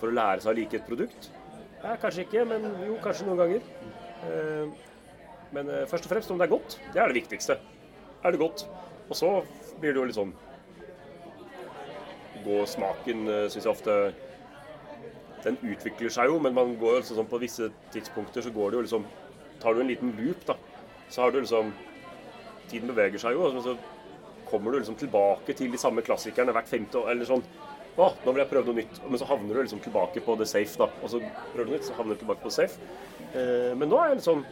for 0.00 0.10
å 0.10 0.16
lære 0.16 0.42
seg 0.42 0.50
å 0.54 0.56
like 0.58 0.80
et 0.80 0.88
produkt? 0.88 1.28
Ja, 1.84 1.94
kanskje 2.02 2.24
ikke, 2.24 2.42
men 2.48 2.64
jo, 2.86 2.96
kanskje 3.04 3.28
noen 3.28 3.42
ganger. 3.44 3.70
Eh, 4.26 4.82
Men 5.54 5.68
eh, 5.70 5.84
først 5.86 6.08
og 6.08 6.10
fremst 6.10 6.30
om 6.34 6.40
det 6.40 6.48
er 6.48 6.50
godt. 6.56 6.74
Det 6.92 6.98
er 6.98 7.12
det 7.12 7.20
viktigste. 7.20 7.54
Er 8.26 8.34
det 8.34 8.40
godt? 8.40 8.64
Og 9.06 9.14
så 9.14 9.28
blir 9.78 9.92
det 9.94 10.00
jo 10.00 10.06
litt 10.08 10.16
sånn 10.18 10.32
Gå 12.46 12.62
smaken, 12.70 13.26
syns 13.50 13.64
jeg 13.64 13.72
ofte 13.72 13.96
Den 15.44 15.58
utvikler 15.66 16.12
seg 16.14 16.30
jo, 16.30 16.38
men 16.42 16.54
man 16.54 16.76
går 16.78 17.00
altså 17.00 17.16
sånn 17.18 17.28
på 17.30 17.40
visse 17.42 17.68
tidspunkter 17.94 18.44
så 18.46 18.52
går 18.54 18.70
det 18.70 18.78
jo 18.78 18.86
liksom 18.86 19.06
Tar 19.62 19.74
du 19.74 19.82
en 19.82 19.90
liten 19.90 20.14
loop, 20.18 20.44
da, 20.46 20.54
så 21.10 21.24
har 21.24 21.34
du 21.34 21.40
liksom 21.40 21.72
Tiden 22.70 22.90
beveger 22.90 23.22
seg 23.22 23.36
jo, 23.36 23.46
og 23.46 23.62
så 23.62 23.76
kommer 24.50 24.72
du 24.72 24.78
liksom 24.80 24.96
tilbake 24.98 25.54
til 25.58 25.72
de 25.72 25.78
samme 25.78 26.02
klassikerne 26.06 26.54
hvert 26.54 26.68
femte 26.70 26.98
år, 26.98 27.12
eller 27.12 27.28
sånn. 27.28 27.42
Å, 27.96 28.10
nå 28.24 28.34
vil 28.34 28.42
jeg 28.42 28.50
prøve 28.50 28.68
noe 28.70 28.78
nytt. 28.82 29.00
Men 29.08 29.20
så 29.20 29.28
havner 29.30 29.56
du 29.56 29.62
liksom 29.62 29.82
tilbake 29.84 30.22
på 30.22 30.36
the 30.38 30.46
safe, 30.48 30.76
da. 30.78 30.88
Og 31.02 31.12
så 31.12 31.20
prøver 31.54 31.70
du 31.70 31.74
nytt, 31.76 31.86
så 31.88 31.96
havner 31.96 32.16
du 32.16 32.22
tilbake 32.22 32.44
på 32.44 32.52
safe. 32.54 32.90
Eh, 33.32 33.72
men 33.78 33.90
nå 33.90 34.00
er 34.02 34.14
jeg 34.14 34.26
sånn 34.26 34.44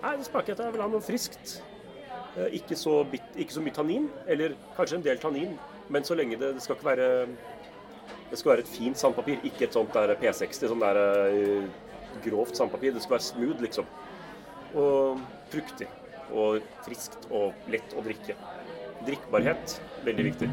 Nei, 0.00 0.14
det 0.16 0.24
smaker 0.30 0.54
at 0.54 0.62
jeg 0.64 0.72
vil 0.72 0.80
ha 0.80 0.86
noe 0.88 1.04
friskt. 1.04 1.58
Eh, 2.38 2.54
ikke, 2.56 2.78
så 2.78 3.02
bit, 3.10 3.26
ikke 3.36 3.52
så 3.52 3.64
mye 3.64 3.76
tannin, 3.76 4.06
eller 4.32 4.54
kanskje 4.78 4.96
en 4.96 5.04
del 5.04 5.20
tannin, 5.20 5.58
men 5.90 6.06
så 6.06 6.14
lenge 6.14 6.38
det, 6.38 6.54
det 6.56 6.62
skal 6.64 6.78
ikke 6.78 6.86
være 6.90 7.08
Det 8.30 8.38
skal 8.38 8.52
være 8.52 8.62
et 8.62 8.70
fint 8.70 8.98
sandpapir, 8.98 9.40
ikke 9.46 9.66
et 9.66 9.74
sånt 9.74 9.94
der 9.94 10.14
P60, 10.20 10.68
sånn 10.70 10.82
der 10.84 11.00
eh, 11.02 11.64
grovt 12.22 12.54
sandpapir. 12.58 12.94
Det 12.94 13.02
skal 13.02 13.16
være 13.16 13.26
smooth, 13.26 13.64
liksom. 13.64 13.88
Og 14.78 15.18
fruktig. 15.50 15.88
Og 16.30 16.60
friskt 16.86 17.26
og 17.34 17.66
lett 17.74 17.96
å 17.98 18.04
drikke. 18.06 18.36
Drikkbarhet, 19.08 19.80
veldig 20.06 20.28
viktig. 20.28 20.50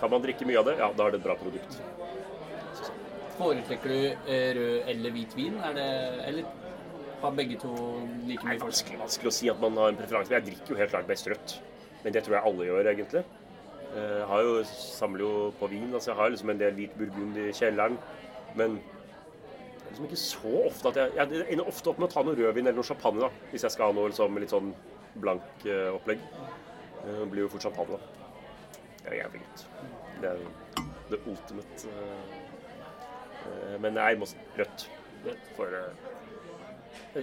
Kan 0.00 0.12
man 0.14 0.24
drikke 0.24 0.48
mye 0.48 0.62
av 0.62 0.70
det, 0.70 0.78
ja, 0.80 0.88
da 0.96 1.04
er 1.04 1.12
det 1.12 1.20
et 1.20 1.28
bra 1.28 1.36
produkt. 1.36 1.76
Foretrekker 3.36 3.92
du 3.92 4.32
eh, 4.32 4.50
rød 4.56 4.92
eller 4.94 5.12
hvit 5.18 5.36
vin? 5.36 5.60
Er 5.68 5.76
det, 5.76 5.88
eller 6.30 6.48
har 7.20 7.36
begge 7.36 7.60
to 7.60 7.72
like 8.24 8.40
mye 8.40 8.56
folk? 8.56 8.70
vanskelig, 8.70 9.00
vanskelig 9.04 9.32
å 9.32 9.36
si 9.42 9.52
at 9.52 9.60
man 9.60 9.76
har 9.82 9.92
en 9.92 10.00
preferanse. 10.00 10.32
Jeg 10.32 10.48
drikker 10.48 10.72
jo 10.72 10.80
helt 10.80 10.96
klart 10.96 11.10
best 11.10 11.28
rødt. 11.28 11.58
Men 12.04 12.16
det 12.16 12.24
tror 12.24 12.38
jeg 12.38 12.48
alle 12.48 12.70
gjør, 12.70 12.88
egentlig. 12.94 13.28
Eh, 13.96 14.18
Jeg 14.20 14.26
har 14.28 14.42
jo, 14.44 14.54
samler 14.64 15.20
jo 15.24 15.50
på 15.60 15.68
vin. 15.72 15.88
altså 15.94 16.10
Jeg 16.12 16.16
har 16.20 16.28
liksom 16.34 16.50
en 16.50 16.60
del 16.60 16.74
hvit 16.76 16.96
burgund 16.98 17.36
i 17.40 17.50
kjelleren. 17.52 17.96
Men 18.56 18.76
det 18.76 19.86
er 19.86 19.88
liksom 19.90 20.04
ikke 20.08 20.20
så 20.20 20.52
ofte 20.66 20.88
at 20.88 20.96
jeg 20.96 21.12
Jeg 21.16 21.46
ender 21.54 21.68
ofte 21.68 21.88
opp 21.90 21.98
med 21.98 22.08
å 22.08 22.12
ta 22.12 22.22
noe 22.22 22.34
rødvin 22.36 22.66
eller 22.66 22.76
noe 22.80 22.84
champagne, 22.90 23.20
da. 23.20 23.30
Hvis 23.52 23.62
jeg 23.64 23.70
skal 23.76 23.86
ha 23.86 23.92
noe 23.96 24.08
liksom, 24.12 24.38
litt 24.42 24.50
sånn 24.52 24.74
blank 25.20 25.64
eh, 25.66 25.88
opplegg. 25.94 26.18
Eh, 27.04 27.20
Det 27.20 27.30
blir 27.30 27.42
jo 27.46 27.48
fort 27.48 27.62
champagne, 27.68 27.96
da. 27.96 28.00
Det 29.04 29.12
er 29.12 29.22
jævlig 29.22 29.40
godt. 29.44 29.66
Det 30.20 30.28
er 30.30 30.38
the 31.10 31.18
ultimate. 31.30 31.86
eh, 31.86 32.36
eh, 33.46 33.78
Men 33.80 33.94
nei, 33.94 34.14
må 34.16 34.26
rødt. 34.58 34.88
For 35.56 35.66
eh, 35.66 36.12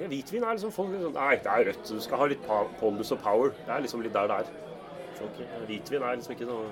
Hvitvin 0.08 0.44
er 0.44 0.54
liksom 0.56 0.72
folk 0.72 0.90
liksom, 0.92 1.14
Nei, 1.14 1.36
det 1.38 1.46
er 1.52 1.66
rødt. 1.70 1.88
Du 1.90 2.00
skal 2.02 2.18
ha 2.18 2.26
litt 2.26 2.42
pondus 2.80 3.12
og 3.12 3.20
power. 3.20 3.50
Det 3.66 3.70
er 3.76 3.82
liksom 3.86 4.02
litt 4.02 4.14
der 4.14 4.28
det 4.28 4.40
er. 4.42 4.46
Hvitvin 5.68 6.04
er 6.04 6.18
liksom 6.18 6.36
ikke 6.36 6.50
noe 6.50 6.68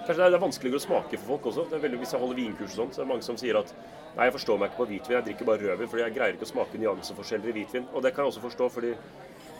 Kanskje 0.00 0.16
det 0.16 0.24
er, 0.24 0.32
det 0.32 0.38
er 0.38 0.42
vanskeligere 0.42 0.80
å 0.80 0.82
smake 0.82 1.18
for 1.20 1.28
folk 1.34 1.48
også. 1.50 1.64
Veldig, 1.70 1.98
hvis 2.00 2.14
jeg 2.14 2.22
holder 2.22 2.38
vinkurs 2.38 2.72
og 2.72 2.78
sånn, 2.78 2.92
så 2.94 3.00
er 3.00 3.04
det 3.04 3.10
mange 3.12 3.26
som 3.26 3.36
sier 3.38 3.58
at 3.60 3.74
Nei, 4.16 4.24
jeg 4.26 4.34
forstår 4.34 4.56
meg 4.58 4.72
ikke 4.72 4.80
på 4.80 4.86
hvitvin, 4.90 5.14
jeg 5.14 5.26
drikker 5.28 5.46
bare 5.46 5.62
rødvin 5.62 5.90
fordi 5.92 6.02
jeg 6.02 6.14
greier 6.16 6.34
ikke 6.34 6.46
å 6.48 6.50
smake 6.50 6.80
nyanseforskjeller 6.82 7.52
i 7.52 7.54
hvitvin. 7.60 7.84
Og 7.94 8.02
det 8.02 8.10
kan 8.10 8.24
jeg 8.24 8.32
også 8.32 8.42
forstå, 8.42 8.66
fordi 8.74 8.90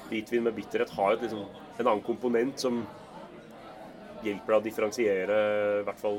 hvitvin 0.08 0.48
med 0.48 0.56
bitterhet 0.56 0.90
har 0.96 1.14
et, 1.14 1.22
liksom, 1.22 1.44
en 1.76 1.84
annen 1.84 2.02
komponent 2.02 2.64
som 2.64 2.80
hjelper 4.24 4.56
deg 4.56 4.58
å 4.58 4.64
differensiere 4.64 5.38
i 5.80 5.86
hvert 5.86 6.02
fall 6.02 6.18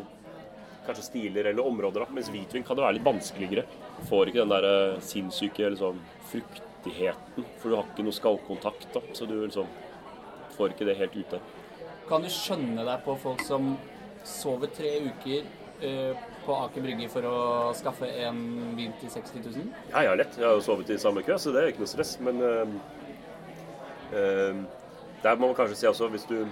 kanskje 0.85 1.05
stiler 1.05 1.51
eller 1.51 1.67
områder. 1.67 2.05
Da. 2.05 2.15
Mens 2.15 2.31
hvitvin 2.33 2.63
kan 2.65 2.77
det 2.77 2.85
være 2.85 2.97
litt 2.97 3.07
vanskeligere. 3.09 3.65
Du 3.99 4.03
får 4.09 4.31
ikke 4.31 4.41
den 4.41 4.53
der 4.55 4.67
eh, 4.69 4.99
sinnssyke 5.05 5.69
liksom, 5.75 5.99
fruktigheten, 6.31 7.47
for 7.59 7.67
du 7.67 7.77
har 7.77 7.89
ikke 7.91 8.07
noe 8.07 8.17
skallkontakt. 8.17 8.87
Da. 8.95 9.03
Så 9.17 9.27
du 9.29 9.35
liksom 9.43 9.69
får 10.61 10.75
ikke 10.75 10.89
det 10.89 10.97
helt 10.99 11.17
ute. 11.17 11.41
Kan 12.09 12.25
du 12.25 12.29
skjønne 12.31 12.85
deg 12.85 13.03
på 13.05 13.17
folk 13.21 13.43
som 13.47 13.73
sover 14.27 14.69
tre 14.75 14.93
uker 15.07 15.45
eh, 15.81 16.25
på 16.45 16.57
Aker 16.65 16.83
Brygge 16.85 17.09
for 17.11 17.25
å 17.25 17.37
skaffe 17.77 18.09
en 18.25 18.41
bil 18.77 18.91
til 19.01 19.13
60 19.13 19.45
000? 19.47 19.69
Ja, 19.93 20.05
ja, 20.09 20.15
lett. 20.19 20.37
Jeg 20.37 20.47
har 20.47 20.57
jo 20.57 20.65
sovet 20.65 20.91
i 20.93 20.99
samme 21.01 21.23
kø, 21.25 21.37
så 21.41 21.53
det 21.53 21.63
er 21.63 21.71
ikke 21.71 21.85
noe 21.85 21.93
stress. 21.93 22.17
Men 22.23 22.41
eh, 22.45 22.75
eh, 24.17 24.61
der 25.23 25.37
må 25.39 25.51
man 25.51 25.57
kanskje 25.57 25.83
si 25.83 25.89
også, 25.89 26.11
hvis 26.13 26.27
du 26.29 26.43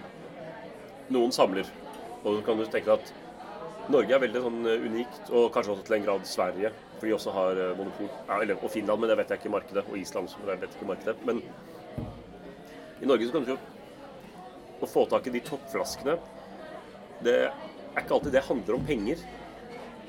Noen 1.10 1.32
samler, 1.34 1.66
og 2.20 2.36
så 2.36 2.42
kan 2.46 2.60
du 2.60 2.68
tenke 2.70 2.94
at 2.94 3.08
Norge 3.90 4.14
er 4.14 4.22
veldig 4.22 4.42
sånn 4.44 4.60
eh, 4.70 4.84
unikt, 4.86 5.32
og 5.34 5.48
kanskje 5.56 5.74
også 5.74 5.86
til 5.88 5.96
en 5.98 6.04
grad 6.06 6.28
Sverige, 6.30 6.70
for 7.00 7.10
de 7.10 7.16
også 7.16 7.34
har 7.34 7.58
eh, 7.58 7.72
monopol. 7.80 8.12
Ja, 8.28 8.38
eller, 8.38 8.60
og 8.62 8.70
Finland, 8.70 9.02
men 9.02 9.10
det 9.10 9.18
vet 9.18 9.34
jeg 9.34 9.42
ikke 9.42 9.54
markedet. 9.56 9.84
Og 9.90 9.98
Island, 9.98 10.30
men 10.38 10.54
jeg 10.54 10.62
vet 10.62 10.78
ikke 10.78 10.90
markedet. 10.92 11.16
Men 11.26 11.42
i 13.02 13.10
Norge 13.10 13.26
så 13.26 13.34
kan 13.34 13.48
du 13.48 13.56
jo 13.56 13.58
å 14.86 14.90
få 14.90 15.06
tak 15.10 15.28
i 15.28 15.34
de 15.34 15.42
toppflaskene 15.46 16.18
Det 17.24 17.36
er 17.50 18.02
ikke 18.04 18.14
alltid 18.16 18.32
det 18.32 18.44
handler 18.48 18.76
om 18.78 18.86
penger, 18.86 19.18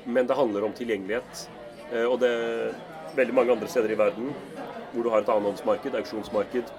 men 0.05 0.27
det 0.27 0.35
handler 0.37 0.63
om 0.63 0.73
tilgjengelighet. 0.73 1.47
Eh, 1.91 2.05
Og 2.05 2.19
det 2.21 2.29
er 2.29 2.75
veldig 3.17 3.33
mange 3.35 3.51
andre 3.51 3.67
steder 3.67 3.91
i 3.91 3.97
verden 3.99 4.31
hvor 4.93 5.03
du 5.03 5.09
har 5.09 5.19
et 5.23 5.29
annenhåndsmarked, 5.31 5.95
auksjonsmarked. 5.95 6.71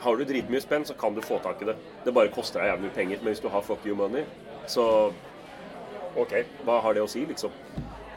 Har 0.00 0.16
du 0.16 0.24
dritmye 0.24 0.60
spenn, 0.62 0.84
så 0.86 0.94
kan 0.98 1.14
du 1.14 1.20
få 1.22 1.38
tak 1.42 1.60
i 1.62 1.68
det. 1.68 1.76
Det 2.04 2.14
bare 2.14 2.32
koster 2.32 2.60
deg 2.62 2.70
jævlig 2.70 2.86
mye 2.88 2.96
penger. 2.96 3.18
Men 3.20 3.32
hvis 3.34 3.42
du 3.44 3.48
har 3.52 3.62
fuck 3.66 3.84
you 3.86 3.94
money, 3.96 4.24
så 4.66 5.12
OK, 6.18 6.32
hva 6.66 6.80
har 6.82 6.94
det 6.96 7.02
å 7.04 7.08
si, 7.10 7.22
liksom? 7.28 7.52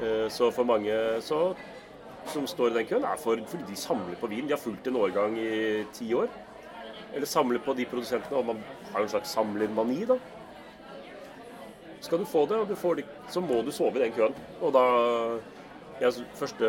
Eh, 0.01 0.29
Så 0.29 0.51
for 0.51 0.63
mange 0.63 0.93
så, 1.21 1.55
som 2.25 2.47
står 2.47 2.71
i 2.71 2.77
den 2.79 2.87
køen, 2.87 3.03
er 3.05 3.17
for, 3.19 3.37
fordi 3.47 3.67
de 3.67 3.75
samler 3.75 4.15
på 4.21 4.29
vin. 4.31 4.47
De 4.47 4.53
har 4.55 4.61
fulgt 4.61 4.87
en 4.87 4.95
årgang 5.01 5.37
i 5.37 5.83
ti 5.93 6.13
år. 6.13 6.29
Eller 7.13 7.29
samle 7.29 7.59
på 7.61 7.75
de 7.77 7.85
produsentene, 7.85 8.37
og 8.39 8.45
man 8.45 8.61
har 8.91 8.99
jo 8.99 9.07
en 9.07 9.09
slags 9.13 9.33
samlermani, 9.35 10.05
da. 10.09 10.17
Skal 12.03 12.19
du 12.19 12.25
få 12.27 12.45
det, 12.49 12.57
og 12.59 12.67
du 12.67 12.75
får 12.75 12.95
det, 12.99 13.05
så 13.31 13.39
må 13.41 13.61
du 13.63 13.71
sove 13.71 13.95
i 13.99 14.03
den 14.03 14.11
køen. 14.15 14.33
Og 14.61 14.73
da 14.75 14.83
jeg, 16.01 16.25
Første 16.35 16.67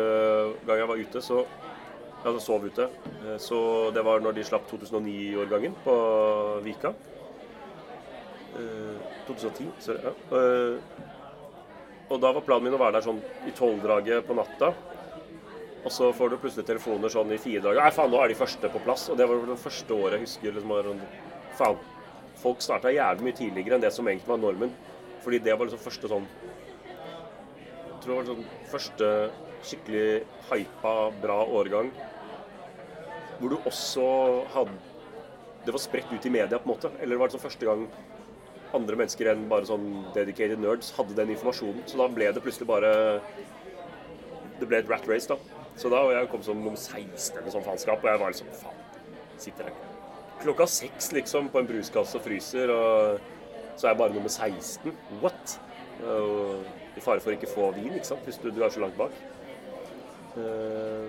gang 0.67 0.77
jeg 0.79 0.87
var 0.87 1.01
ute, 1.01 1.21
så 1.21 1.45
Altså 2.25 2.39
sov 2.41 2.63
ute. 2.65 2.87
eh, 3.27 3.37
Så 3.37 3.91
det 3.93 4.01
var 4.05 4.19
når 4.19 4.31
de 4.33 4.43
slapp 4.43 4.63
2009-årgangen 4.71 5.75
på 5.83 5.93
Vika. 6.65 6.89
Eh, 8.57 8.95
2010, 9.27 9.67
sorry. 9.79 9.99
Ja. 10.01 10.37
Eh, 10.37 10.77
Og 12.09 12.19
da 12.21 12.31
var 12.31 12.41
planen 12.41 12.63
min 12.63 12.73
å 12.73 12.77
være 12.81 12.93
der 12.93 13.01
sånn 13.05 13.21
i 13.45 13.51
tolvdraget 13.51 14.25
på 14.27 14.33
natta. 14.37 14.73
Og 15.85 15.93
så 15.93 16.09
får 16.17 16.31
du 16.31 16.39
plutselig 16.41 16.65
telefoner 16.65 17.11
sånn 17.13 17.29
i 17.35 17.37
fire 17.41 17.61
dager 17.61 17.83
Nei, 17.83 17.91
faen, 17.93 18.09
nå 18.09 18.21
er 18.23 18.31
de 18.31 18.37
første 18.39 18.71
på 18.73 18.81
plass. 18.81 19.05
Og 19.13 19.19
det 19.19 19.27
var 19.29 19.43
det 19.45 19.57
første 19.61 19.93
året 19.93 20.17
jeg 20.17 20.25
husker. 20.25 20.55
liksom 20.55 20.73
sånn, 20.89 21.03
Faen. 21.59 21.83
Folk 22.41 22.61
starta 22.61 22.91
jævlig 22.93 23.25
mye 23.25 23.37
tidligere 23.37 23.77
enn 23.77 23.83
det 23.85 23.93
som 23.93 24.07
egentlig 24.09 24.29
var 24.29 24.41
normen. 24.41 24.73
Fordi 25.23 25.39
det 25.45 25.53
var 25.53 25.69
liksom 25.69 25.83
første 25.85 26.09
sånn 26.09 26.25
Jeg 26.85 28.01
tror 28.01 28.09
det 28.09 28.17
var 28.17 28.27
sånn 28.31 28.49
første 28.73 29.11
skikkelig 29.65 30.25
hypa, 30.49 30.95
bra 31.21 31.37
årgang. 31.45 31.93
Hvor 33.39 33.53
du 33.53 33.57
også 33.65 34.09
hadde 34.53 34.75
Det 35.65 35.73
var 35.73 35.81
spredt 35.81 36.11
ut 36.13 36.25
i 36.25 36.29
media, 36.29 36.59
på 36.59 36.69
en 36.69 36.75
måte. 36.75 36.91
Eller 37.01 37.17
var 37.17 37.29
det 37.29 37.37
sånn 37.37 37.45
første 37.45 37.65
gang 37.65 37.87
andre 38.75 38.97
mennesker 38.99 39.29
enn 39.31 39.45
bare 39.49 39.65
sånn 39.69 39.85
dedicated 40.13 40.59
nerds 40.61 40.91
hadde 40.97 41.15
den 41.17 41.31
informasjonen. 41.33 41.85
Så 41.89 41.97
da 42.01 42.09
ble 42.11 42.31
det 42.33 42.41
plutselig 42.43 42.67
bare 42.69 43.21
Det 44.59 44.67
ble 44.69 44.77
et 44.79 44.89
rat 44.89 45.07
race, 45.09 45.27
da. 45.27 45.54
Så 45.75 45.91
da 45.91 46.05
og 46.05 46.13
jeg 46.15 46.31
kom 46.31 46.45
som 46.45 46.61
nummer 46.61 46.79
16 46.79 47.41
eller 47.41 47.51
sånn 47.51 47.65
faenskap, 47.65 47.99
og 47.99 48.11
jeg 48.11 48.23
var 48.23 48.33
liksom 48.33 48.55
Faen. 48.61 48.81
Sitter 49.35 49.67
her 49.67 49.85
klokka 50.45 50.67
seks 50.67 51.11
liksom 51.15 51.49
på 51.49 51.61
en 51.61 51.69
bruskasse 51.69 52.19
og 52.19 52.25
fryser, 52.25 52.71
og 52.73 53.19
så 53.75 53.87
er 53.87 53.93
jeg 53.93 53.99
bare 54.01 54.13
nummer 54.15 54.29
16. 54.29 54.93
What? 55.23 55.55
Og 56.05 56.97
I 56.97 57.03
fare 57.03 57.23
for 57.23 57.31
å 57.31 57.37
ikke 57.37 57.51
få 57.51 57.71
vin, 57.75 57.93
ikke 57.95 58.11
sant, 58.11 58.25
hvis 58.27 58.39
du, 58.43 58.51
du 58.53 58.61
er 58.63 58.73
så 58.73 58.83
langt 58.83 58.97
bak. 58.99 59.15
Uh, 60.35 61.07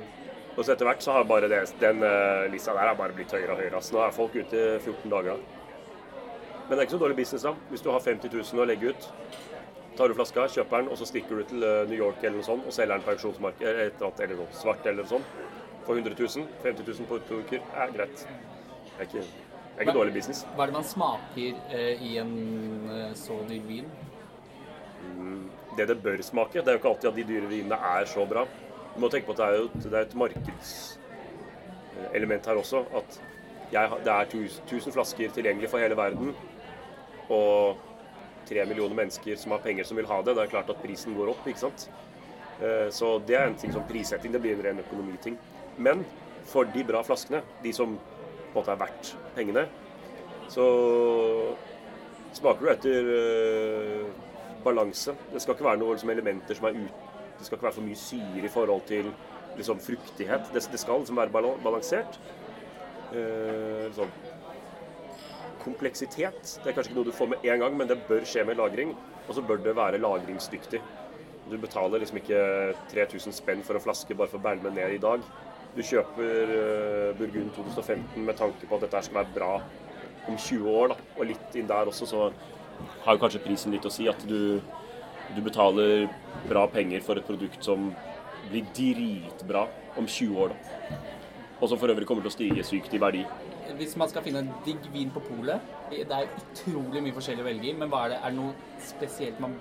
og 0.57 0.63
så 0.65 0.73
etter 0.73 0.87
hvert 0.87 1.03
så 1.05 1.17
har 1.17 1.27
bare 1.29 1.51
det, 1.51 1.61
den 1.83 2.01
uh, 2.01 2.47
lista 2.51 2.75
der 2.75 2.93
har 2.93 2.99
bare 2.99 3.15
blitt 3.17 3.35
høyere 3.35 3.53
og 3.53 3.61
høyere. 3.61 3.83
Så 3.83 3.97
Nå 3.97 4.05
er 4.05 4.15
folk 4.15 4.37
ute 4.39 4.63
i 4.63 4.79
14 4.79 5.13
dager. 5.13 5.43
Men 6.67 6.73
det 6.73 6.79
er 6.79 6.87
ikke 6.87 6.97
så 6.97 7.03
dårlig 7.03 7.19
business, 7.21 7.45
da. 7.47 7.53
Hvis 7.71 7.85
du 7.85 7.91
har 7.93 8.03
50 8.03 8.33
000 8.33 8.63
å 8.63 8.67
legge 8.67 8.95
ut, 8.95 9.11
tar 9.97 10.09
du 10.09 10.15
flaska, 10.17 10.47
kjøper 10.53 10.77
den, 10.83 10.89
og 10.93 10.97
så 11.01 11.07
stikker 11.09 11.35
du 11.41 11.45
til 11.51 11.61
eh, 11.65 11.89
New 11.91 11.99
York 11.99 12.17
eller 12.23 12.37
noe 12.39 12.47
sånt, 12.47 12.65
og 12.67 12.73
selger 12.75 12.95
den 12.97 13.05
på 13.07 13.13
auksjonsmarkedet 13.15 13.73
eller 13.73 13.91
eller 14.27 14.37
noe 14.43 14.51
svart 14.57 14.83
eller 14.87 15.01
noe 15.03 15.11
sånt, 15.11 15.29
for 15.87 15.93
100 15.95 16.15
000. 16.19 16.25
50 16.65 16.83
000 16.87 16.93
på 17.11 17.15
to 17.29 17.35
uker 17.45 17.61
er 17.85 17.89
greit. 17.95 18.19
Det 18.27 18.31
er 18.99 19.03
ikke, 19.09 19.23
det 19.23 19.29
er 19.77 19.81
ikke 19.87 19.99
dårlig 19.99 20.15
business. 20.17 20.39
Hva 20.57 20.63
er 20.65 20.69
det 20.73 20.79
man 20.79 20.89
smaker 20.89 21.53
eh, 21.79 21.95
i 22.03 22.05
en 22.23 22.35
eh, 22.93 23.13
så 23.19 23.35
dyr 23.49 23.65
vin? 23.69 23.89
Det 25.77 25.85
det 25.89 26.03
bør 26.03 26.23
smake, 26.25 26.61
det 26.61 26.69
er 26.69 26.73
jo 26.77 26.81
ikke 26.81 26.93
alltid 26.95 27.09
at 27.11 27.17
de 27.17 27.29
dyre 27.29 27.49
vinene 27.51 27.77
er 27.97 28.05
så 28.09 28.23
bra. 28.29 28.43
Du 28.95 28.99
må 29.03 29.07
tenke 29.13 29.27
på 29.29 29.35
at 29.37 29.43
det 29.43 29.47
er 29.47 29.55
jo 29.61 29.67
det 29.77 29.93
er 29.93 30.05
et 30.07 30.17
markedselement 30.17 32.47
her 32.49 32.57
også. 32.63 32.79
At 32.97 33.09
jeg, 33.73 33.91
det 34.05 34.13
er 34.13 34.25
1000 34.71 34.93
flasker 34.95 35.31
tilgjengelig 35.35 35.71
for 35.71 35.79
hele 35.83 35.97
verden. 35.99 36.29
Og 37.29 37.77
tre 38.49 38.65
millioner 38.69 38.97
mennesker 38.97 39.39
som 39.41 39.55
har 39.55 39.65
penger 39.65 39.89
som 39.89 39.99
vil 39.99 40.09
ha 40.11 40.21
det. 40.23 40.35
Det 40.37 40.45
er 40.45 40.53
klart 40.53 40.71
at 40.73 40.83
prisen 40.83 41.17
går 41.17 41.33
opp, 41.33 41.47
ikke 41.47 41.65
sant. 41.67 41.89
Eh, 42.61 42.89
Så 42.91 43.19
det 43.27 43.37
er 43.37 43.47
en 43.47 43.59
ting 43.59 43.73
som 43.73 43.87
prissetting. 43.89 44.33
Det 44.33 44.41
blir 44.41 44.57
en 44.57 44.65
ren 44.65 44.85
økonomiting. 44.85 45.39
Men 45.79 46.05
for 46.47 46.65
de 46.65 46.85
bra 46.85 47.03
flaskene, 47.03 47.43
de 47.63 47.73
som 47.73 47.97
på 47.97 48.53
en 48.53 48.55
måte 48.61 48.73
er 48.73 48.81
verdt 48.81 49.17
pengene, 49.37 49.67
så 50.49 50.65
smaker 52.37 52.63
du 52.63 52.71
etter 52.73 53.11
eh, 53.17 54.07
balanse. 54.65 55.15
Det 55.33 55.43
skal 55.43 55.57
ikke 55.57 55.69
være 55.69 55.83
noen 55.83 55.97
liksom, 55.97 56.13
elementer 56.15 56.59
som 56.59 56.71
er 56.71 56.79
ut... 56.79 57.05
Det 57.37 57.45
skal 57.45 57.59
ikke 57.59 57.67
være 57.67 57.77
for 57.77 57.85
mye 57.85 58.01
syre 58.01 58.47
i 58.49 58.49
forhold 58.49 58.87
til 58.89 59.11
liksom, 59.59 59.81
fruktighet. 59.85 60.49
Det, 60.55 60.63
det 60.73 60.81
skal 60.81 61.03
liksom 61.03 61.19
være 61.21 61.35
balansert. 61.65 62.17
Eh, 63.13 63.91
sånn. 63.97 64.15
Kompleksitet 65.67 66.55
det 66.63 66.71
er 66.71 66.77
kanskje 66.77 66.93
ikke 66.93 67.01
noe 67.01 67.09
du 67.11 67.17
får 67.17 67.33
med 67.35 67.47
en 67.51 67.65
gang, 67.65 67.77
men 67.77 67.91
det 67.91 67.99
bør 68.09 68.25
skje 68.29 68.47
med 68.47 68.61
lagring. 68.61 68.95
Og 69.27 69.35
så 69.35 69.43
bør 69.43 69.61
det 69.65 69.75
være 69.77 70.01
lagringsdyktig. 70.03 70.81
Du 71.51 71.57
betaler 71.63 72.03
liksom 72.03 72.19
ikke 72.21 72.39
3000 72.91 73.35
spenn 73.35 73.63
for 73.67 73.79
en 73.79 73.83
flaske 73.83 74.15
bare 74.19 74.31
for 74.31 74.41
å 74.41 74.47
bære 74.47 74.65
den 74.65 74.79
ned 74.79 74.97
i 74.97 75.03
dag. 75.03 75.23
Du 75.77 75.83
kjøper 75.85 76.51
uh, 76.51 77.17
Burgund 77.19 77.53
2015 77.55 78.23
med 78.25 78.39
tanke 78.39 78.67
på 78.67 78.79
at 78.79 78.87
dette 78.87 79.03
skal 79.05 79.21
være 79.21 79.35
bra 79.35 79.51
om 80.27 80.39
20 80.39 80.71
år. 80.73 80.95
da. 80.95 80.99
Og 81.19 81.31
litt 81.31 81.59
inn 81.59 81.69
der 81.71 81.91
også 81.91 82.09
så 82.11 82.29
har 83.05 83.17
jo 83.17 83.23
kanskje 83.23 83.43
prisen 83.45 83.75
litt 83.75 83.87
å 83.87 83.93
si. 83.93 84.09
At 84.11 84.23
du, 84.27 84.59
du 85.37 85.43
betaler 85.45 86.09
bra 86.49 86.67
penger 86.73 87.05
for 87.07 87.19
et 87.19 87.29
produkt 87.29 87.63
som 87.67 87.91
blir 88.49 88.67
dritbra 88.75 89.67
om 89.99 90.07
20 90.07 90.41
år. 90.47 90.55
da. 90.55 91.03
Og 91.61 91.71
som 91.71 91.79
for 91.81 91.93
øvrig 91.93 92.09
kommer 92.09 92.27
til 92.27 92.33
å 92.33 92.37
stige 92.37 92.67
sykt 92.67 92.95
i 92.95 93.03
verdi. 93.03 93.23
Hvis 93.75 93.97
man 93.99 94.09
skal 94.09 94.23
finne 94.23 94.45
en 94.45 94.53
digg 94.67 94.85
vin 94.93 95.11
på 95.11 95.21
polet 95.27 95.75
Det 95.91 96.05
er 96.07 96.31
utrolig 96.41 97.03
mye 97.03 97.17
forskjellig 97.17 97.43
å 97.43 97.49
velge 97.49 97.71
i, 97.71 97.75
men 97.77 97.91
hva 97.91 98.05
er 98.07 98.15
det, 98.15 98.21
er 98.23 98.35
det 98.35 98.39
noe 98.39 98.81
spesielt 98.87 99.41
man 99.43 99.57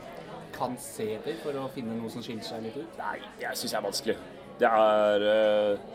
kan 0.55 0.77
se 0.79 1.09
etter 1.17 1.35
for 1.41 1.57
å 1.59 1.65
finne 1.74 1.97
noe 1.97 2.12
som 2.13 2.24
skiller 2.24 2.45
seg 2.45 2.63
litt 2.63 2.77
ut? 2.79 2.97
Nei, 3.00 3.17
jeg 3.41 3.59
syns 3.59 3.74
det 3.74 3.79
er 3.79 3.85
vanskelig. 3.85 4.15
Det 4.62 4.71
er 4.71 5.27
eh, 5.31 5.85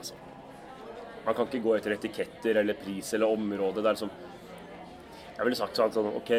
Altså 0.00 0.18
Man 1.26 1.36
kan 1.38 1.46
ikke 1.46 1.62
gå 1.62 1.76
etter 1.76 1.94
etiketter 1.94 2.58
eller 2.64 2.78
pris 2.80 3.12
eller 3.14 3.30
område. 3.30 3.78
Det 3.78 3.92
er 3.92 3.98
liksom 3.98 4.12
Jeg 5.36 5.46
ville 5.46 5.58
sagt 5.60 5.78
sånn, 5.78 5.94
sånn 5.94 6.10
OK, 6.18 6.32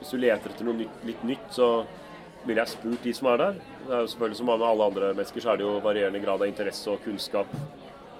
hvis 0.00 0.12
du 0.12 0.20
leter 0.20 0.52
etter 0.52 0.68
noe 0.68 0.76
nytt, 0.82 1.04
litt 1.06 1.24
nytt, 1.26 1.48
så 1.54 1.68
ville 2.44 2.60
jeg 2.60 2.74
spurt 2.74 3.04
de 3.06 3.12
som 3.14 3.28
er 3.32 3.40
der. 3.40 3.60
Det 3.86 3.94
er 3.94 4.04
jo 4.04 4.10
selvfølgelig 4.12 4.40
Som 4.40 4.50
med 4.50 4.66
alle 4.66 4.90
andre 4.90 5.12
mennesker, 5.14 5.44
så 5.44 5.52
er 5.52 5.60
det 5.60 5.66
jo 5.66 5.78
varierende 5.84 6.22
grad 6.22 6.42
av 6.42 6.50
interesse 6.50 6.90
og 6.90 7.02
kunnskap 7.06 7.56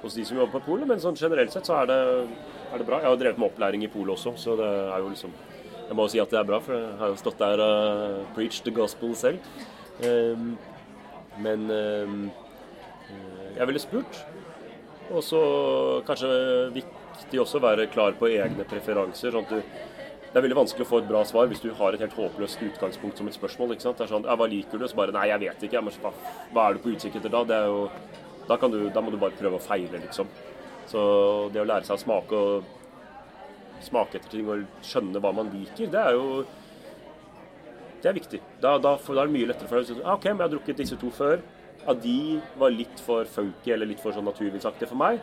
hos 0.02 0.16
de 0.18 0.24
som 0.26 0.38
jobber 0.38 0.58
på 0.58 0.72
polet, 0.72 0.88
men 0.88 1.00
sånn 1.02 1.18
generelt 1.18 1.54
sett 1.54 1.68
så 1.68 1.80
er 1.82 1.90
det, 1.90 1.98
er 2.72 2.82
det 2.82 2.86
bra. 2.88 3.00
Jeg 3.02 3.10
har 3.10 3.20
drevet 3.20 3.40
med 3.40 3.48
opplæring 3.50 3.84
i 3.86 3.90
polet 3.92 4.14
også, 4.16 4.34
så 4.40 4.56
det 4.58 4.68
er 4.68 4.98
jo 5.02 5.10
liksom 5.14 5.34
Jeg 5.82 5.96
må 5.98 6.04
jo 6.06 6.12
si 6.14 6.20
at 6.22 6.30
det 6.32 6.38
er 6.38 6.46
bra, 6.48 6.58
for 6.62 6.72
jeg 6.72 6.98
har 7.02 7.10
jo 7.10 7.16
stått 7.20 7.40
der 7.42 7.60
og 7.60 8.20
preached 8.32 8.64
the 8.64 8.72
gospel 8.72 9.10
selv. 9.18 9.42
Um, 10.00 10.54
men 11.42 11.66
um, 11.68 12.30
jeg 13.58 13.66
ville 13.68 13.82
spurt. 13.82 14.22
Og 15.10 15.20
så 15.26 15.40
kanskje 16.06 16.30
viktig 16.78 17.42
også 17.42 17.60
å 17.60 17.64
være 17.66 17.90
klar 17.92 18.16
på 18.16 18.30
egne 18.30 18.64
preferanser. 18.64 19.34
sånn 19.34 19.44
at 19.44 19.52
du 19.52 19.90
det 20.32 20.40
er 20.40 20.46
veldig 20.46 20.62
vanskelig 20.62 20.86
å 20.86 20.88
få 20.88 20.98
et 21.02 21.08
bra 21.10 21.20
svar 21.28 21.48
hvis 21.50 21.60
du 21.60 21.74
har 21.76 21.92
et 21.92 22.00
helt 22.00 22.14
håpløst 22.16 22.62
utgangspunkt 22.64 23.18
som 23.20 23.26
et 23.28 23.34
spørsmål. 23.36 23.74
ikke 23.74 23.84
sant? 23.84 23.98
Det 23.98 24.06
er 24.06 24.12
sånn, 24.14 24.24
ja, 24.24 24.36
Hva 24.40 24.46
liker 24.48 24.80
du? 24.80 24.86
Så 24.88 24.96
bare 24.96 25.12
Nei, 25.12 25.26
jeg 25.28 25.42
vet 25.42 25.66
ikke. 25.68 25.82
Men 25.84 25.98
hva, 26.00 26.12
hva 26.54 26.64
er 26.64 26.78
du 26.78 26.80
på 26.80 26.92
utkikk 26.94 27.18
etter 27.18 27.34
da? 27.34 27.42
Det 27.50 27.58
er 27.58 27.66
jo, 27.68 27.82
da, 28.48 28.56
du, 28.68 28.78
da 28.90 29.02
må 29.02 29.12
du 29.12 29.20
bare 29.20 29.36
prøve 29.38 29.58
å 29.58 29.62
feile, 29.62 30.00
liksom. 30.02 30.30
Så 30.90 31.02
det 31.54 31.62
å 31.62 31.68
lære 31.68 31.86
seg 31.86 31.96
å 31.96 32.02
smake 32.02 32.38
og 32.38 33.82
smake 33.82 34.18
etter 34.18 34.30
ting 34.36 34.50
og 34.50 34.66
skjønne 34.86 35.22
hva 35.22 35.32
man 35.34 35.50
liker, 35.54 35.90
det 35.90 36.02
er 36.02 36.18
jo 36.18 36.44
Det 38.02 38.10
er 38.10 38.16
viktig. 38.16 38.38
Da, 38.58 38.78
da, 38.82 38.96
da 38.98 39.14
er 39.14 39.28
det 39.28 39.34
mye 39.36 39.46
lettere 39.46 39.68
for 39.70 39.78
deg 39.78 39.84
å 39.84 39.94
si 39.94 40.02
ah, 40.02 40.16
OK, 40.16 40.24
men 40.26 40.40
jeg 40.40 40.48
har 40.48 40.54
drukket 40.56 40.80
disse 40.82 40.96
to 40.98 41.10
før. 41.14 41.36
Ja, 41.84 41.94
de 41.94 42.40
var 42.58 42.72
litt 42.74 42.98
for 43.02 43.28
funky 43.30 43.70
eller 43.74 43.86
litt 43.86 44.02
for 44.02 44.14
sånn 44.14 44.26
naturvinsaktige 44.26 44.90
for 44.90 44.98
meg. 44.98 45.20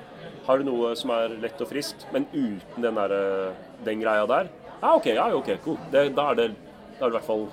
Har 0.47 0.60
du 0.60 0.67
noe 0.67 0.93
som 0.95 1.12
er 1.12 1.36
lett 1.43 1.60
og 1.60 1.67
friskt, 1.67 2.05
men 2.15 2.27
uten 2.32 2.86
den, 2.86 2.95
der, 2.95 3.51
den 3.84 3.99
greia 3.99 4.23
der? 4.32 4.47
Ja, 4.79 4.93
OK, 4.93 5.10
ja, 5.12 5.27
ok, 5.36 5.51
cool. 5.65 5.75
Det, 5.91 6.05
da, 6.15 6.29
er 6.32 6.39
det, 6.39 6.47
da 6.95 7.03
er 7.03 7.10
det 7.10 7.12
i 7.12 7.17
hvert 7.17 7.27
fall 7.27 7.45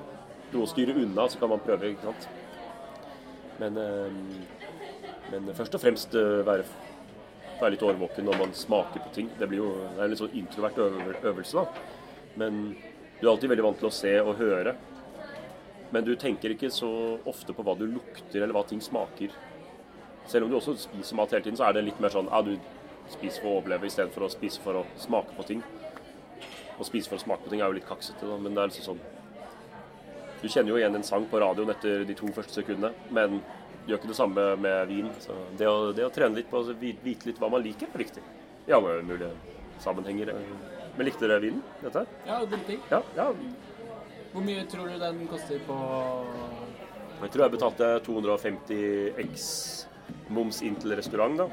noe 0.53 0.63
å 0.63 0.71
styre 0.71 0.95
unna, 0.95 1.27
så 1.27 1.43
kan 1.43 1.51
man 1.51 1.63
prøve, 1.67 1.91
ikke 1.91 2.07
sant. 2.07 2.29
Men, 3.59 3.83
eh, 3.83 4.56
men 5.33 5.49
først 5.57 5.75
og 5.75 5.83
fremst 5.83 6.15
eh, 6.19 6.43
være, 6.47 6.67
være 7.61 7.73
litt 7.75 7.87
årvåken 7.87 8.29
når 8.29 8.43
man 8.45 8.55
smaker 8.57 9.03
på 9.05 9.15
ting. 9.15 9.31
Det 9.39 9.49
jo 9.55 9.73
det 9.81 9.97
er 9.99 10.05
en 10.07 10.13
litt 10.13 10.23
sånn 10.23 10.37
introvert 10.39 10.79
øvelse, 10.83 11.63
da. 11.63 12.37
Men 12.37 12.63
du 13.19 13.27
er 13.27 13.33
alltid 13.33 13.51
veldig 13.51 13.65
vant 13.65 13.81
til 13.81 13.89
å 13.89 13.97
se 13.97 14.13
og 14.21 14.37
høre. 14.41 14.77
Men 15.95 16.05
du 16.05 16.15
tenker 16.19 16.53
ikke 16.53 16.71
så 16.75 16.91
ofte 17.29 17.55
på 17.57 17.65
hva 17.65 17.77
du 17.79 17.87
lukter 17.89 18.43
eller 18.43 18.55
hva 18.57 18.65
ting 18.69 18.83
smaker. 18.83 19.35
Selv 20.27 20.47
om 20.47 20.51
du 20.51 20.59
også 20.59 20.75
spiser 20.83 21.19
mat 21.19 21.33
hele 21.33 21.47
tiden, 21.47 21.59
så 21.59 21.69
er 21.69 21.77
det 21.77 21.87
litt 21.87 22.01
mer 22.03 22.13
sånn 22.13 22.31
ja, 22.31 22.43
du 22.43 22.57
spiser 23.13 23.43
for 23.43 23.53
å 23.53 23.59
overleve 23.61 23.87
istedenfor 23.87 24.27
å 24.27 24.33
spise 24.33 24.63
for 24.63 24.81
å 24.81 24.87
smake 25.01 25.37
på 25.37 25.47
ting. 25.47 25.63
Å 26.77 26.87
spise 26.87 27.09
for 27.09 27.19
å 27.19 27.23
smake 27.23 27.47
på 27.47 27.53
ting 27.53 27.63
er 27.63 27.71
jo 27.71 27.79
litt 27.79 27.89
kaksete, 27.89 28.27
da, 28.27 28.39
men 28.41 28.57
det 28.57 28.65
er 28.65 28.73
liksom 28.73 28.91
sånn 28.93 29.05
Du 30.43 30.51
kjenner 30.53 30.75
jo 30.75 30.77
igjen 30.77 30.99
en 30.99 31.07
sang 31.07 31.25
på 31.31 31.39
radioen 31.41 31.73
etter 31.73 32.03
de 32.05 32.15
to 32.19 32.29
første 32.37 32.59
sekundene, 32.59 32.93
men 33.15 33.39
gjør 33.87 34.01
ikke 34.01 34.11
det 34.11 34.19
samme 34.19 34.47
med 34.61 34.89
vin. 34.91 35.11
Så 35.23 35.35
det 35.59 35.69
å, 35.71 35.93
det 35.97 36.07
å 36.07 36.13
trene 36.15 36.39
litt 36.39 36.51
på 36.51 36.61
å 36.63 36.75
vite 36.81 37.29
litt 37.29 37.39
hva 37.43 37.51
man 37.53 37.63
liker, 37.65 37.91
er 37.93 38.03
viktig. 38.03 38.25
I 38.67 38.75
alle 38.75 38.99
mulige 39.07 39.31
sammenhenger. 39.83 40.33
Men 40.97 41.09
likte 41.09 41.29
dere 41.29 41.43
vinen? 41.45 41.63
Dette? 41.83 42.07
Ja, 42.27 42.41
ting. 42.67 42.81
Ja, 42.91 43.03
ja. 43.17 43.29
Hvor 44.33 44.45
mye 44.45 44.65
tror 44.69 44.91
du 44.91 44.99
den 45.01 45.23
koster 45.31 45.61
på 45.65 45.77
Jeg 47.23 47.31
tror 47.33 47.43
jeg 47.47 47.55
betalte 47.55 47.87
250 48.05 49.21
X 49.31 49.47
moms 50.29 50.59
inn 50.67 50.77
til 50.81 50.93
restaurant, 50.99 51.39
da. 51.39 51.47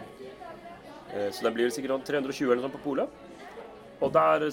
Eh, 1.14 1.30
Så 1.32 1.46
den 1.46 1.54
blir 1.56 1.72
sikkert 1.72 1.96
sånn 1.96 2.08
320 2.10 2.50
eller 2.52 2.62
noe 2.62 2.68
sånt 2.68 2.78
på 2.80 2.84
polet. 2.90 3.10
Og 4.04 4.12
der, 4.12 4.50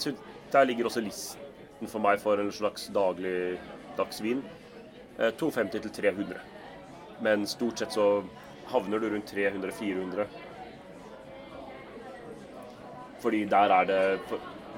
der 0.52 0.68
ligger 0.68 0.86
også 0.90 1.02
listen 1.02 1.88
for 1.90 2.02
meg 2.04 2.20
for 2.22 2.38
en 2.38 2.52
slags 2.52 2.88
daglig 2.94 3.58
dagsvin. 3.98 4.42
Eh, 5.18 5.32
250 5.40 5.80
til 5.88 5.90
300. 5.90 6.38
Men 7.24 7.46
stort 7.46 7.78
sett 7.78 7.92
så 7.92 8.22
havner 8.70 8.98
du 8.98 9.10
rundt 9.10 9.32
300-400. 9.34 10.26
Fordi 13.20 13.44
der 13.44 13.74
er 13.76 13.84
det 13.84 14.18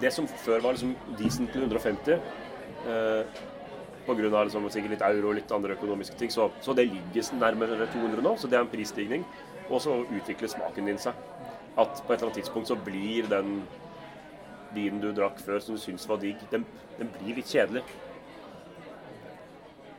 Det 0.00 0.12
som 0.12 0.26
før 0.26 0.60
var 0.60 0.72
liksom 0.72 0.96
decent 1.18 1.52
til 1.52 1.62
150 1.62 2.12
eh, 2.12 3.24
av 4.08 4.18
liksom, 4.18 4.70
sikkert 4.70 4.90
litt 4.90 5.04
euro 5.06 5.28
og 5.28 5.34
litt 5.36 5.52
andre 5.52 5.76
økonomiske 5.76 6.16
ting, 6.18 6.30
så, 6.30 6.48
så 6.60 6.72
det 6.74 6.88
ligger 6.88 7.36
nærmere 7.38 7.86
200 7.92 8.22
nå. 8.24 8.36
Så 8.36 8.48
det 8.48 8.56
er 8.56 8.64
en 8.64 8.72
prisstigning. 8.72 9.24
Og 9.68 9.80
så 9.84 10.00
utvikler 10.02 10.48
smaken 10.48 10.88
din 10.88 10.98
seg. 10.98 11.12
At 11.78 12.02
på 12.02 12.12
et 12.12 12.18
eller 12.18 12.30
annet 12.30 12.40
tidspunkt 12.40 12.68
så 12.68 12.76
blir 12.76 13.28
den 13.30 13.62
vinen 14.74 15.00
du 15.00 15.12
drakk 15.12 15.38
før 15.44 15.60
som 15.60 15.76
du 15.76 15.80
syns 15.80 16.08
var 16.08 16.18
digg, 16.22 16.40
den, 16.50 16.64
den 16.98 17.12
blir 17.18 17.38
litt 17.38 17.52
kjedelig. 17.52 17.84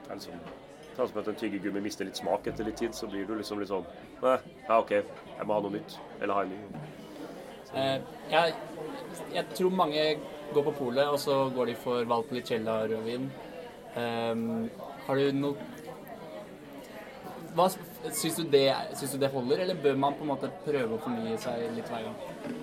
Det 0.04 0.10
er 0.10 0.20
liksom 0.20 0.44
Sånn 0.44 0.63
som 0.98 1.20
at 1.22 1.30
en 1.32 1.40
tyggegummi 1.40 1.82
mister 1.84 2.08
litt 2.08 2.20
smak 2.20 2.48
etter 2.48 2.68
litt 2.68 2.78
tid, 2.82 2.96
så 2.96 3.10
blir 3.10 3.26
du 3.28 3.36
liksom 3.40 3.62
litt 3.62 3.72
sånn 3.72 3.86
Nei, 4.22 4.38
ja 4.68 4.80
OK, 4.80 4.92
jeg 4.94 5.48
må 5.48 5.58
ha 5.58 5.64
noe 5.66 5.74
nytt. 5.74 5.98
Eller 6.22 6.38
ha 6.38 6.44
en 6.46 6.54
ny. 6.54 6.84
Eh, 7.74 7.98
jeg, 8.30 8.54
jeg 9.34 9.46
tror 9.58 9.74
mange 9.74 10.04
går 10.54 10.68
på 10.70 10.76
polet, 10.78 11.08
og 11.10 11.20
så 11.20 11.48
går 11.56 11.72
de 11.72 11.78
for 11.82 12.06
Valpolicella 12.10 12.84
rødvin. 12.92 13.30
Um, 13.94 14.70
har 15.06 15.20
du 15.20 15.38
noe 15.38 15.72
hva, 17.54 17.68
syns, 17.70 18.40
du 18.40 18.48
det, 18.50 18.66
syns 18.98 19.12
du 19.14 19.20
det 19.22 19.30
holder, 19.30 19.62
eller 19.62 19.78
bør 19.78 19.98
man 20.00 20.16
på 20.18 20.26
en 20.26 20.32
måte 20.32 20.50
prøve 20.66 20.96
å 20.96 21.02
fornye 21.04 21.36
seg 21.42 21.68
litt 21.76 21.90
hver 21.92 22.08
gang? 22.08 22.56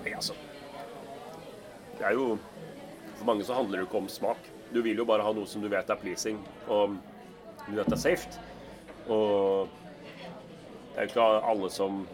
Nei, 0.00 0.14
altså. 0.16 0.36
Det 1.98 2.04
er 2.04 2.16
jo 2.16 2.36
For 3.16 3.24
mange 3.28 3.44
så 3.48 3.56
handler 3.56 3.80
det 3.80 3.86
ikke 3.86 4.00
om 4.02 4.08
smak. 4.12 4.48
Du 4.68 4.82
vil 4.84 4.98
jo 5.00 5.06
bare 5.08 5.24
ha 5.24 5.30
noe 5.32 5.48
som 5.48 5.62
du 5.64 5.70
vet 5.72 5.88
er 5.88 6.00
pleasing, 6.00 6.40
og 6.68 6.98
du 7.66 7.96
safe. 7.96 8.40
Og 9.08 9.68
det 10.94 11.02
er 11.02 11.06
jo 11.06 11.12
ikke 11.12 11.26
alle 11.52 11.70
som 11.70 12.04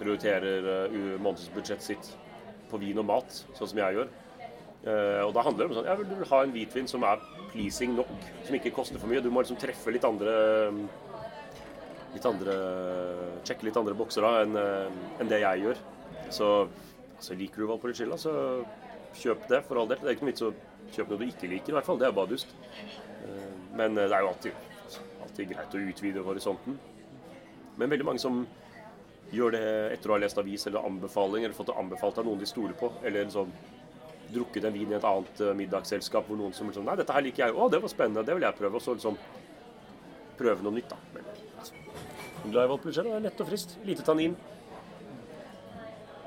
prioriterer 0.00 0.66
uh, 0.88 1.20
månedsbudsjettet 1.20 1.84
sitt 1.84 2.10
på 2.70 2.80
vin 2.80 2.98
og 3.02 3.06
mat, 3.08 3.42
sånn 3.58 3.70
som 3.72 3.80
jeg 3.82 3.98
gjør. 3.98 4.10
Eh, 4.80 5.20
og 5.26 5.34
da 5.36 5.42
handler 5.44 5.66
det 5.66 5.68
om 5.68 5.74
sånn 5.76 5.88
Jeg 5.90 5.98
vil 6.00 6.28
ha 6.30 6.38
en 6.40 6.52
hvitvin 6.54 6.86
som 6.88 7.02
er 7.04 7.20
pleasing 7.50 7.98
nok, 7.98 8.12
som 8.46 8.54
ikke 8.56 8.72
koster 8.72 9.02
for 9.02 9.10
mye. 9.10 9.20
Du 9.20 9.28
må 9.28 9.42
liksom 9.42 9.58
treffe 9.60 9.92
litt 9.92 10.06
andre 10.08 10.32
Litt 12.14 12.24
andre 12.24 12.54
Sjekke 13.44 13.66
litt 13.68 13.76
andre 13.76 13.96
bokser 13.98 14.24
da 14.24 14.30
enn 14.46 14.56
en 14.56 15.28
det 15.28 15.42
jeg 15.42 15.66
gjør. 15.66 15.82
Så 16.32 16.48
altså, 16.62 17.36
liker 17.36 17.60
du 17.60 17.68
Valpolicella, 17.68 18.16
så 18.16 18.32
kjøp 19.20 19.46
det 19.50 19.62
for 19.66 19.80
all 19.80 19.90
del. 19.90 20.00
Det 20.00 20.08
er 20.08 20.16
ikke 20.16 20.26
noe 20.26 20.32
vits 20.32 20.46
å 20.46 20.52
kjøpe 20.94 21.12
noe 21.12 21.20
du 21.20 21.26
ikke 21.28 21.50
liker, 21.50 21.72
i 21.72 21.76
hvert 21.76 21.88
fall. 21.88 22.00
Det 22.00 22.08
er 22.08 22.16
bare 22.16 22.32
dust. 22.32 22.54
Eh, 23.26 23.48
Men 23.76 23.98
eh, 23.98 24.08
det 24.08 24.16
er 24.16 24.24
jo 24.24 24.32
alltid, 24.32 24.69
alltid 25.22 25.52
greit 25.52 25.74
å 25.76 25.82
utvide 25.92 26.24
horisonten. 26.24 26.78
Men 27.76 27.92
veldig 27.92 28.06
mange 28.08 28.22
som 28.22 28.42
gjør 29.30 29.54
det 29.54 29.66
etter 29.94 30.10
å 30.10 30.16
ha 30.16 30.22
lest 30.24 30.38
avis 30.42 30.66
eller 30.66 30.86
anbefaling, 30.86 31.44
eller 31.44 31.56
fått 31.56 31.70
det 31.70 31.78
anbefalt 31.78 32.18
av 32.18 32.26
noen 32.26 32.40
de 32.40 32.48
stoler 32.50 32.74
på, 32.78 32.90
eller 33.04 33.24
liksom 33.24 33.52
drukket 34.30 34.66
en 34.66 34.74
vin 34.74 34.92
i 34.92 34.96
et 34.98 35.06
annet 35.06 35.42
uh, 35.42 35.52
middagsselskap 35.58 36.28
hvor 36.28 36.38
noen 36.38 36.54
som 36.54 36.68
liksom 36.70 36.86
Nei, 36.86 36.96
dette 37.00 37.14
her 37.14 37.24
liker 37.26 37.46
jeg. 37.46 37.54
Å, 37.54 37.68
det 37.70 37.80
var 37.82 37.92
spennende, 37.92 38.26
det 38.26 38.36
vil 38.36 38.46
jeg 38.46 38.58
prøve. 38.58 38.78
Og 38.78 38.84
så 38.84 38.94
liksom 38.94 39.18
prøve 40.38 40.64
noe 40.66 40.76
nytt, 40.76 40.92
da. 40.92 40.98
Men 41.14 41.30
altså. 41.58 41.74
Det 42.46 43.04
er 43.04 43.24
lett 43.26 43.42
og 43.42 43.50
frist. 43.50 43.76
Lite 43.86 44.06
tannin. 44.06 44.36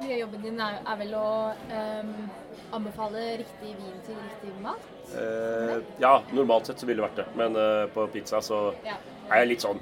Mye 0.03 0.17
av 0.17 0.19
jobben 0.19 0.41
din 0.43 0.57
er, 0.59 0.81
er 0.83 0.97
vel 0.99 1.13
å 1.15 1.27
um, 1.71 2.09
anbefale 2.75 3.21
riktig 3.39 3.69
vin 3.79 3.99
til 4.03 4.17
riktig 4.19 4.51
mat? 4.63 4.89
Eh, 5.15 5.77
ja, 6.01 6.17
normalt 6.35 6.67
sett 6.67 6.81
så 6.81 6.89
ville 6.89 6.99
det 6.99 7.05
vært 7.05 7.21
det. 7.21 7.25
Men 7.39 7.55
uh, 7.55 7.85
på 7.93 8.03
pizza 8.11 8.41
så 8.43 8.59
Ja. 8.83 8.97
er 9.29 9.43
jeg 9.43 9.53
litt 9.53 9.63
sånn 9.63 9.79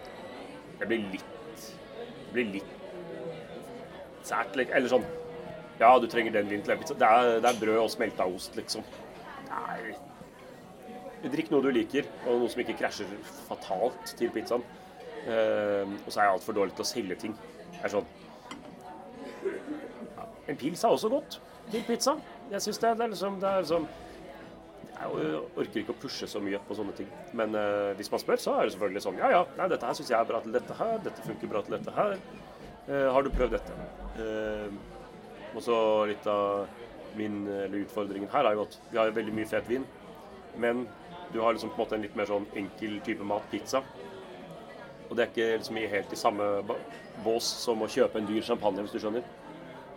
Jeg 0.81 0.87
blir 0.91 1.07
litt 1.15 1.27
jeg 2.31 2.35
blir 2.35 2.53
litt 2.53 2.69
sært. 4.23 4.55
Eller 4.61 4.87
sånn 4.93 5.07
Ja, 5.81 5.97
du 5.99 6.05
trenger 6.07 6.37
den 6.37 6.49
vinen 6.51 6.61
til 6.63 6.75
den 6.75 6.83
pizza. 6.83 6.99
Det 7.01 7.09
er, 7.09 7.41
det 7.41 7.49
er 7.49 7.59
brød 7.65 7.81
og 7.81 7.89
smelta 7.89 8.29
ost, 8.29 8.55
liksom. 8.55 8.85
Nei. 9.49 9.95
Drikk 11.33 11.49
noe 11.51 11.65
du 11.65 11.71
liker, 11.73 12.05
og 12.27 12.43
noe 12.43 12.49
som 12.49 12.61
ikke 12.61 12.77
krasjer 12.77 13.09
fatalt 13.49 14.13
til 14.19 14.29
pizzaen. 14.33 14.61
Uh, 15.25 15.89
og 16.05 16.09
så 16.13 16.19
er 16.19 16.27
jeg 16.27 16.35
altfor 16.37 16.57
dårlig 16.61 16.77
til 16.77 16.85
å 16.85 16.91
selge 16.91 17.17
ting. 17.25 17.33
Det 17.73 17.87
er 17.89 17.95
sånn 17.97 18.09
En 20.49 20.57
pils 20.57 20.83
er 20.83 20.93
også 20.93 21.09
godt 21.11 21.41
til 21.71 21.83
pizza. 21.87 22.15
Jeg 22.51 22.61
syns 22.65 22.81
det, 22.81 22.95
det 22.97 23.05
er 23.05 23.13
liksom, 23.13 23.37
det 23.41 23.49
er 23.49 23.65
liksom 23.65 23.87
jeg 25.01 25.37
orker 25.57 25.79
ikke 25.81 25.93
å 25.95 25.97
pushe 25.97 26.27
så 26.29 26.39
mye 26.43 26.59
på 26.67 26.75
sånne 26.77 26.93
ting. 26.97 27.07
Men 27.37 27.55
uh, 27.57 27.89
hvis 27.97 28.11
man 28.13 28.21
spør, 28.21 28.41
så 28.41 28.53
er 28.57 28.67
det 28.67 28.75
selvfølgelig 28.75 29.01
sånn 29.07 29.17
Ja, 29.21 29.31
ja, 29.33 29.41
nei, 29.57 29.67
dette 29.71 29.87
her 29.87 29.97
syns 29.97 30.11
jeg 30.11 30.17
er 30.19 30.27
bra 30.29 30.41
til 30.43 30.53
dette 30.53 30.77
her. 30.77 30.99
Dette 31.07 31.25
funker 31.25 31.49
bra 31.49 31.63
til 31.65 31.77
dette 31.77 31.95
her. 31.95 32.13
Uh, 32.85 33.07
har 33.15 33.25
du 33.25 33.31
prøvd 33.33 33.55
dette? 33.57 33.77
Uh, 34.19 35.55
og 35.55 35.65
så 35.65 35.77
litt 36.11 36.27
av 36.29 36.69
min 37.17 37.41
eller 37.49 37.81
utfordringen 37.81 38.29
her 38.31 38.47
er 38.47 38.55
jo 38.55 38.63
at 38.63 38.77
vi 38.91 38.99
har 39.01 39.09
veldig 39.15 39.33
mye 39.35 39.49
fet 39.49 39.67
vin. 39.67 39.87
Men 40.61 40.85
du 41.33 41.41
har 41.41 41.55
liksom 41.55 41.73
på 41.73 41.79
en 41.79 41.83
måte 41.83 41.97
en 41.97 42.05
litt 42.05 42.15
mer 42.19 42.29
sånn 42.29 42.47
enkel 42.61 42.99
type 43.05 43.25
mat, 43.25 43.43
pizza. 43.51 43.81
Og 45.09 45.17
det 45.17 45.25
er 45.25 45.31
ikke 45.31 45.49
liksom 45.57 45.79
helt 45.91 46.13
i 46.13 46.19
samme 46.19 46.47
bås 47.25 47.47
som 47.65 47.81
å 47.83 47.89
kjøpe 47.91 48.21
en 48.21 48.29
dyr 48.29 48.45
champagne, 48.47 48.85
hvis 48.85 48.95
du 48.95 49.01
skjønner. 49.03 49.25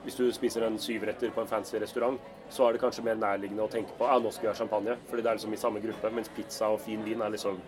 Hvis 0.05 0.19
du 0.21 0.27
spiser 0.37 0.67
en 0.67 0.75
syvretter 0.79 1.31
på 1.33 1.41
en 1.41 1.49
fancy 1.49 1.79
restaurant, 1.81 2.19
så 2.53 2.67
er 2.67 2.77
det 2.77 2.81
kanskje 2.83 3.05
mer 3.07 3.17
nærliggende 3.17 3.65
å 3.65 3.71
tenke 3.73 3.95
på 3.97 4.05
ja, 4.05 4.19
nå 4.21 4.33
skal 4.35 4.47
vi 4.47 4.51
ha 4.51 4.57
champagne, 4.59 4.97
fordi 5.09 5.23
det 5.25 5.31
er 5.31 5.39
liksom 5.39 5.55
i 5.57 5.61
samme 5.61 5.81
gruppe. 5.81 6.11
Mens 6.13 6.29
pizza 6.37 6.69
og 6.75 6.83
fin 6.85 7.05
vin 7.07 7.25
er 7.25 7.33
liksom 7.33 7.61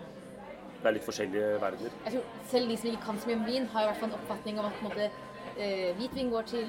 Det 0.76 0.90
er 0.90 0.94
litt 0.98 1.06
forskjellige 1.06 1.54
verdener. 1.62 1.94
Jeg 2.04 2.12
tror 2.12 2.42
Selv 2.50 2.68
de 2.68 2.74
som 2.76 2.90
ikke 2.90 3.04
kan 3.06 3.18
så 3.18 3.30
mye 3.30 3.38
om 3.38 3.46
vin, 3.46 3.64
har 3.72 3.82
i 3.82 3.86
hvert 3.88 4.00
fall 4.02 4.10
en 4.10 4.18
oppfatning 4.18 4.58
om 4.60 4.66
at 4.68 4.76
på 4.76 4.84
en 4.84 4.90
måte, 4.90 5.06
eh, 5.56 5.94
hvitvin 5.96 6.28
går 6.30 6.42
til 6.52 6.68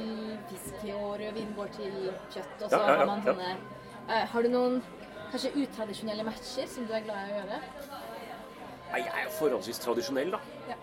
fisk, 0.50 0.78
og 0.96 1.20
rødvin 1.20 1.52
går 1.58 1.74
til 1.76 1.98
kjøtt. 2.34 2.56
Og 2.64 2.70
så 2.70 2.80
Ja, 2.80 2.80
ja, 2.80 2.94
ja, 2.94 2.98
har 2.98 3.06
man 3.12 3.22
sånne 3.28 3.50
eh, 3.52 4.26
Har 4.32 4.42
du 4.42 4.50
noen 4.50 4.82
kanskje 5.32 5.52
utradisjonelle 5.60 6.24
matcher 6.24 6.72
som 6.72 6.88
du 6.88 6.94
er 6.96 7.04
glad 7.04 7.28
i 7.28 7.36
å 7.36 7.42
gjøre? 7.42 7.60
Nei, 8.94 9.04
jeg 9.04 9.14
er 9.14 9.24
jo 9.28 9.36
forholdsvis 9.42 9.84
tradisjonell, 9.84 10.32
da. 10.32 10.40
Ja. 10.72 10.80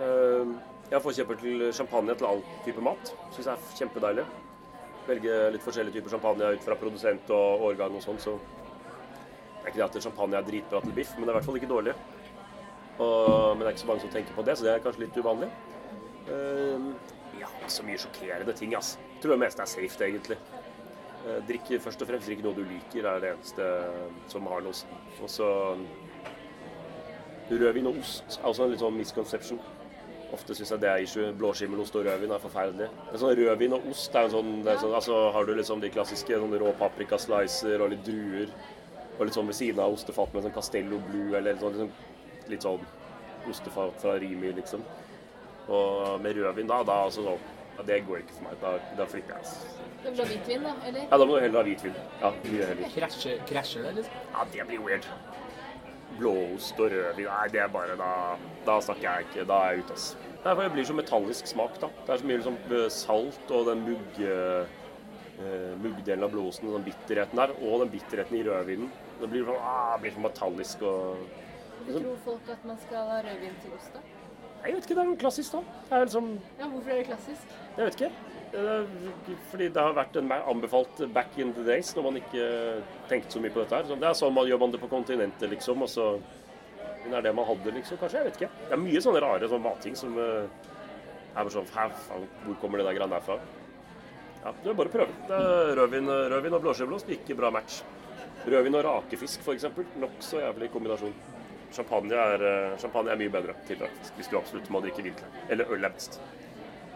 Eh, 0.00 0.56
Jeg 0.88 1.02
får 1.04 1.18
kjøper 1.18 1.36
til 1.42 1.64
champagne 1.76 2.14
til 2.16 2.26
all 2.28 2.38
type 2.64 2.82
mat. 2.84 3.10
Syns 3.34 3.46
jeg 3.46 3.52
er 3.52 3.72
kjempedeilig. 3.80 4.22
Velge 5.08 5.34
litt 5.52 5.64
forskjellige 5.64 5.98
typer 5.98 6.14
champagne 6.14 6.52
ut 6.54 6.64
fra 6.64 6.76
produsent 6.80 7.32
og 7.34 7.64
årgang 7.68 7.96
og 7.96 8.04
sånn, 8.04 8.20
så 8.20 8.36
det 8.38 9.62
er 9.62 9.68
ikke 9.68 9.80
det 9.80 9.86
at 9.86 10.06
champagne 10.06 10.38
er 10.38 10.46
dritbra 10.46 10.80
til 10.84 10.94
biff, 10.96 11.12
men 11.16 11.26
det 11.26 11.32
er 11.32 11.34
i 11.34 11.38
hvert 11.38 11.48
fall 11.48 11.58
ikke 11.60 11.68
dårlig. 11.68 11.94
Og, 12.98 13.28
men 13.52 13.60
det 13.60 13.66
er 13.68 13.74
ikke 13.74 13.84
så 13.84 13.90
mange 13.90 14.04
som 14.04 14.12
tenker 14.14 14.36
på 14.36 14.44
det, 14.48 14.56
så 14.56 14.64
det 14.64 14.72
er 14.72 14.84
kanskje 14.84 15.04
litt 15.04 15.18
uvanlig. 15.20 15.48
Uh, 16.28 16.88
ja, 17.40 17.50
så 17.68 17.84
mye 17.84 18.00
sjokkerende 18.00 18.54
ting, 18.56 18.72
ass. 18.76 18.94
Jeg 19.14 19.22
tror 19.22 19.36
det 19.36 19.42
meste 19.44 19.64
er 19.64 19.72
safe, 19.74 20.08
egentlig. 20.08 20.38
Uh, 21.26 21.38
Drikk 21.48 21.74
først 21.84 22.04
og 22.04 22.08
fremst 22.10 22.30
drikk 22.30 22.44
noe 22.46 22.56
du 22.56 22.64
liker, 22.64 23.08
er 23.12 23.24
det 23.24 23.34
eneste 23.34 23.68
som 24.32 24.48
har 24.48 24.64
noe 24.64 24.72
å 24.72 24.80
si. 24.80 24.88
Og 25.20 25.32
så 25.36 25.50
Rødvin 27.48 27.88
og 27.88 28.00
ost 28.00 28.40
er 28.40 28.48
også 28.48 28.64
en 28.66 28.74
litt 28.74 28.82
sånn 28.82 28.96
misconception. 28.98 29.60
Ofte 30.36 30.54
syns 30.54 30.72
jeg 30.74 30.82
det 30.82 30.88
er 30.90 31.02
issue. 31.04 31.30
Blåskimmelost 31.40 31.94
og 31.96 32.04
rødvin 32.04 32.34
er 32.34 32.42
forferdelig. 32.42 32.88
Men 33.08 33.20
sånn 33.22 33.36
Rødvin 33.38 33.76
og 33.78 33.86
ost 33.92 34.16
er 34.16 34.28
en 34.28 34.34
sånn, 34.34 34.50
det 34.66 34.74
er 34.74 34.82
sånn 34.82 34.96
altså 34.98 35.20
Har 35.34 35.48
du 35.48 35.54
liksom 35.56 35.80
de 35.80 35.92
klassiske 35.94 36.40
sånn 36.42 36.56
rå 36.60 36.72
paprikaslicer 36.80 37.84
og 37.84 37.94
litt 37.94 38.04
druer, 38.06 38.52
og 39.16 39.24
litt 39.24 39.38
sånn 39.38 39.48
ved 39.48 39.58
siden 39.58 39.80
av 39.82 39.96
ostefat 39.96 40.34
med 40.36 40.44
sånn 40.44 40.56
Castello 40.56 41.00
Blue 41.08 41.32
eller 41.32 41.56
litt 41.56 41.64
sånn, 41.64 41.78
liksom, 41.78 42.50
litt 42.52 42.66
sånn 42.66 42.84
ostefat 43.48 44.02
fra 44.02 44.18
Rimi, 44.20 44.52
liksom. 44.58 44.84
Og 45.68 46.20
med 46.20 46.36
rødvin 46.36 46.68
da, 46.68 46.82
da 46.84 47.00
altså 47.06 47.24
sånn 47.24 47.48
ja, 47.78 47.84
Det 47.86 47.98
går 48.08 48.22
ikke 48.24 48.36
for 48.36 48.48
meg. 48.48 48.60
Da, 48.62 48.70
da 48.98 49.04
flipper 49.06 49.36
jeg. 49.36 49.44
Altså. 49.44 49.88
Det 50.02 50.12
blir 50.14 50.30
hvitvin, 50.32 50.64
da? 50.66 50.72
Eller? 50.88 51.04
Ja, 51.08 51.18
da 51.18 51.26
må 51.26 51.36
du 51.36 51.42
heller 51.44 51.60
ha 51.60 51.66
hvitvin. 51.66 51.98
Ja, 52.20 52.30
mye 52.44 52.70
heller. 52.72 52.94
Krasjer, 52.94 53.42
krasjer 53.48 53.86
det, 53.86 53.92
liksom? 54.00 54.24
Ja, 54.34 54.46
det 54.52 54.66
blir 54.70 54.82
weird. 54.82 55.06
Blåost 56.18 56.80
og 56.80 56.90
rødvin, 56.92 57.28
nei, 57.30 57.46
det 57.52 57.60
er 57.62 57.70
bare 57.72 57.94
da 57.98 58.10
Da 58.66 58.80
snakker 58.84 59.06
jeg 59.06 59.28
ikke. 59.28 59.46
Da 59.48 59.60
er 59.64 59.76
jeg 59.76 59.84
ute, 59.84 59.96
ass. 59.98 60.08
Nei, 60.44 60.52
for 60.54 60.62
Det 60.62 60.72
blir 60.74 60.88
så 60.88 60.96
metallisk 60.98 61.50
smak, 61.50 61.78
da. 61.82 61.90
Det 62.04 62.14
er 62.14 62.22
så 62.22 62.28
mye 62.28 62.40
liksom 62.40 62.58
eh, 62.78 62.88
salt 62.94 63.52
og 63.54 63.66
den 63.70 63.84
mugg, 63.86 64.20
uh, 64.22 65.74
muggdelen 65.82 66.26
av 66.26 66.32
blåosten, 66.34 66.70
den 66.74 66.86
bitterheten 66.86 67.38
der, 67.38 67.54
og 67.62 67.84
den 67.84 67.92
bitterheten 67.94 68.38
i 68.38 68.44
rødvinen. 68.46 68.90
Det 69.20 69.30
blir 69.30 69.46
sånn, 69.46 69.60
ah, 69.62 69.96
blir 70.02 70.14
så 70.14 70.22
metallisk 70.22 70.82
og 70.86 71.24
liksom. 71.86 72.02
tror 72.02 72.16
folk 72.24 72.50
at 72.54 72.64
man 72.66 72.80
skal 72.86 73.12
ha 73.12 73.20
rødvin 73.26 73.58
til 73.62 73.76
ost, 73.78 73.94
da? 73.94 74.02
Jeg 74.64 74.74
vet 74.74 74.86
ikke, 74.88 74.94
det 74.94 75.02
er 75.04 75.10
noe 75.12 75.20
klassisk, 75.22 75.54
da. 75.54 75.78
Det 75.88 75.96
er 75.96 76.04
liksom 76.08 76.30
Ja, 76.58 76.66
Hvorfor 76.66 76.90
er 76.90 76.96
det 77.00 77.06
klassisk? 77.12 77.54
Jeg 77.76 77.84
vet 77.86 78.00
ikke. 78.00 78.37
Er 78.56 78.86
Fordi 79.50 79.68
det 79.68 79.82
har 79.82 79.96
vært 79.96 80.16
en 80.16 80.32
anbefalt 80.38 81.00
back 81.12 81.36
in 81.38 81.52
the 81.56 81.64
days, 81.66 81.94
når 81.96 82.06
man 82.08 82.20
ikke 82.20 82.48
tenkte 83.10 83.36
så 83.36 83.42
mye 83.42 83.52
på 83.54 83.62
dette 83.62 83.76
her. 83.76 83.88
Det 83.94 84.08
er 84.08 84.16
sånn 84.16 84.34
man 84.36 84.48
gjør 84.48 84.62
man 84.62 84.74
det 84.74 84.80
på 84.82 84.90
kontinentet, 84.90 85.50
liksom. 85.52 85.84
Og 85.84 85.90
så 85.92 86.08
det 87.08 87.16
er 87.16 87.28
det 87.28 87.34
man 87.36 87.46
hadde, 87.48 87.72
liksom. 87.76 88.00
Kanskje. 88.00 88.18
Jeg 88.18 88.28
vet 88.28 88.40
ikke. 88.40 88.50
Det 88.64 88.74
er 88.76 88.82
mye 88.82 89.04
sånne 89.04 89.22
rare 89.24 89.48
sånne 89.48 89.64
matting 89.64 89.96
som 89.98 90.18
eh, 90.18 90.66
er 91.28 91.38
bare 91.38 91.54
sånn 91.54 91.70
Hæ, 91.74 91.86
faen, 92.08 92.26
hvor 92.44 92.58
kommer 92.62 92.80
det 92.80 92.88
der 92.88 92.98
greiene 92.98 93.16
der 93.16 93.24
fra? 93.24 93.38
Ja, 94.42 94.52
det 94.62 94.70
er 94.70 94.76
bare 94.78 94.90
å 94.90 94.94
prøve. 94.94 95.14
Det 95.28 95.38
er 95.38 95.72
rødvin, 95.78 96.10
rødvin 96.32 96.58
og 96.58 96.66
blåskjellblåst, 96.66 97.14
ikke 97.16 97.36
bra 97.38 97.50
match. 97.54 97.80
Rødvin 98.46 98.78
og 98.78 98.84
rakefisk, 98.86 99.42
f.eks. 99.44 99.66
Nokså 100.00 100.42
jævlig 100.44 100.70
kombinasjon. 100.74 101.16
Champagne 101.74 102.16
er, 102.16 102.44
eh, 102.48 102.76
champagne 102.80 103.12
er 103.12 103.20
mye 103.20 103.32
bedre 103.32 103.56
til 103.68 103.82
hvis 104.16 104.30
du 104.30 104.38
absolutt 104.38 104.70
må 104.72 104.82
drikke 104.84 105.04
hvitvin. 105.04 105.40
Eller 105.48 105.68
øl 105.74 105.88
best. 105.88 106.20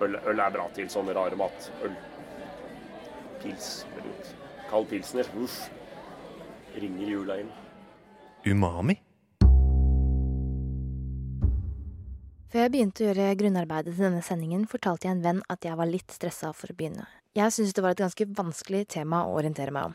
Øl, 0.00 0.16
øl 0.16 0.40
er 0.40 0.50
bra 0.54 0.66
til 0.74 0.88
sånne 0.90 1.14
rare 1.16 1.36
mat. 1.38 1.70
Øl. 1.84 1.94
Pils. 3.42 3.70
Kald 4.70 4.88
pilsner. 4.90 5.28
Uff. 5.42 5.68
Ringer 6.74 7.08
jula 7.12 7.40
inn. 7.42 7.50
Umami? 8.46 8.96
Før 12.52 12.66
jeg 12.66 12.72
begynte 12.74 13.04
å 13.04 13.06
gjøre 13.08 13.34
grunnarbeidet 13.40 13.94
til 13.94 14.04
denne 14.04 14.22
sendingen, 14.24 14.66
fortalte 14.68 15.08
jeg 15.08 15.16
en 15.16 15.22
venn 15.24 15.38
at 15.52 15.64
jeg 15.64 15.76
var 15.78 15.88
litt 15.88 16.12
stressa 16.12 16.50
for 16.52 16.72
å 16.72 16.76
begynne. 16.76 17.06
Jeg 17.32 17.54
syntes 17.54 17.72
det 17.72 17.84
var 17.84 17.94
et 17.94 18.02
ganske 18.02 18.26
vanskelig 18.28 18.82
tema 18.92 19.22
å 19.24 19.38
orientere 19.38 19.72
meg 19.72 19.88
om. 19.88 19.94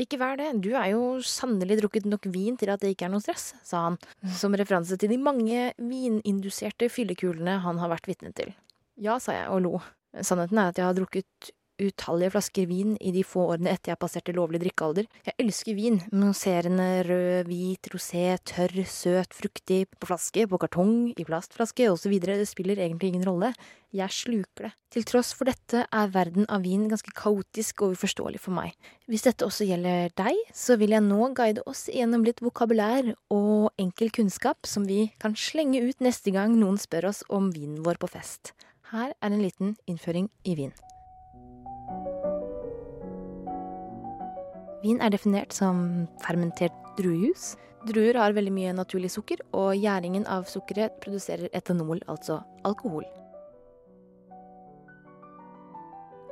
Ikke 0.00 0.16
vær 0.16 0.38
det, 0.40 0.48
du 0.64 0.70
er 0.72 0.94
jo 0.94 1.18
sannelig 1.20 1.82
drukket 1.82 2.06
nok 2.08 2.24
vin 2.32 2.56
til 2.56 2.72
at 2.72 2.80
det 2.80 2.94
ikke 2.94 3.10
er 3.10 3.12
noe 3.12 3.20
stress, 3.20 3.50
sa 3.60 3.82
han, 3.90 3.98
som 4.40 4.56
referanse 4.56 4.96
til 4.96 5.12
de 5.12 5.18
mange 5.20 5.66
vininduserte 5.76 6.88
fyllekulene 6.88 7.58
han 7.60 7.80
har 7.82 7.92
vært 7.92 8.08
vitne 8.08 8.32
til. 8.36 8.54
Ja, 9.00 9.18
sa 9.22 9.36
jeg 9.36 9.48
og 9.52 9.62
lo. 9.64 9.74
Sannheten 10.20 10.60
er 10.60 10.72
at 10.72 10.78
jeg 10.78 10.88
har 10.88 10.96
drukket 10.96 11.52
utallige 11.82 12.32
flasker 12.34 12.66
vin 12.70 12.94
i 13.00 13.12
de 13.14 13.22
få 13.26 13.46
årene 13.54 13.72
etter 13.72 13.92
jeg 13.92 14.00
passerte 14.00 14.34
lovlig 14.36 14.60
drikkealder. 14.62 15.08
Jeg 15.26 15.36
elsker 15.40 15.76
vin, 15.76 15.98
mousserende, 16.14 16.88
rød, 17.08 17.48
hvit, 17.48 17.88
rosé, 17.94 18.24
tørr, 18.48 18.74
søt, 18.88 19.34
fruktig, 19.36 19.84
på 19.98 20.10
flaske, 20.10 20.46
på 20.48 20.60
kartong, 20.62 20.94
i 21.16 21.26
plastflaske 21.26 21.88
osv. 21.90 22.14
Det 22.22 22.48
spiller 22.50 22.80
egentlig 22.80 23.12
ingen 23.12 23.26
rolle. 23.28 23.52
Jeg 23.92 24.14
sluker 24.14 24.68
det. 24.68 24.72
Til 24.92 25.06
tross 25.08 25.32
for 25.36 25.48
dette 25.48 25.84
er 25.84 26.12
verden 26.12 26.46
av 26.52 26.64
vin 26.64 26.86
ganske 26.88 27.12
kaotisk 27.16 27.84
og 27.84 27.96
uforståelig 27.96 28.40
for 28.44 28.56
meg. 28.56 28.76
Hvis 29.08 29.24
dette 29.26 29.48
også 29.48 29.66
gjelder 29.68 30.12
deg, 30.16 30.38
så 30.56 30.76
vil 30.80 30.94
jeg 30.96 31.04
nå 31.04 31.32
guide 31.36 31.64
oss 31.68 31.86
gjennom 31.92 32.24
litt 32.28 32.44
vokabulær 32.44 33.14
og 33.32 33.72
enkel 33.80 34.12
kunnskap 34.12 34.68
som 34.68 34.84
vi 34.88 35.06
kan 35.20 35.36
slenge 35.36 35.80
ut 35.84 36.04
neste 36.04 36.32
gang 36.32 36.56
noen 36.60 36.80
spør 36.80 37.10
oss 37.12 37.24
om 37.32 37.50
vinen 37.52 37.80
vår 37.84 38.00
på 38.00 38.12
fest. 38.12 38.54
Her 38.92 39.14
er 39.24 39.32
en 39.32 39.40
liten 39.40 39.70
innføring 39.88 40.26
i 40.44 40.52
vin. 40.52 40.72
Vin 44.82 44.98
er 45.00 45.14
definert 45.14 45.54
som 45.56 45.78
fermentert 46.20 46.76
druejus. 46.98 47.54
Druer 47.88 48.18
har 48.20 48.36
veldig 48.36 48.52
mye 48.52 48.74
naturlig 48.76 49.08
sukker, 49.14 49.40
og 49.56 49.80
gjæringen 49.80 50.26
av 50.28 50.44
sukkeret 50.50 51.00
produserer 51.00 51.48
etanol, 51.56 52.04
altså 52.04 52.42
alkohol. 52.68 53.08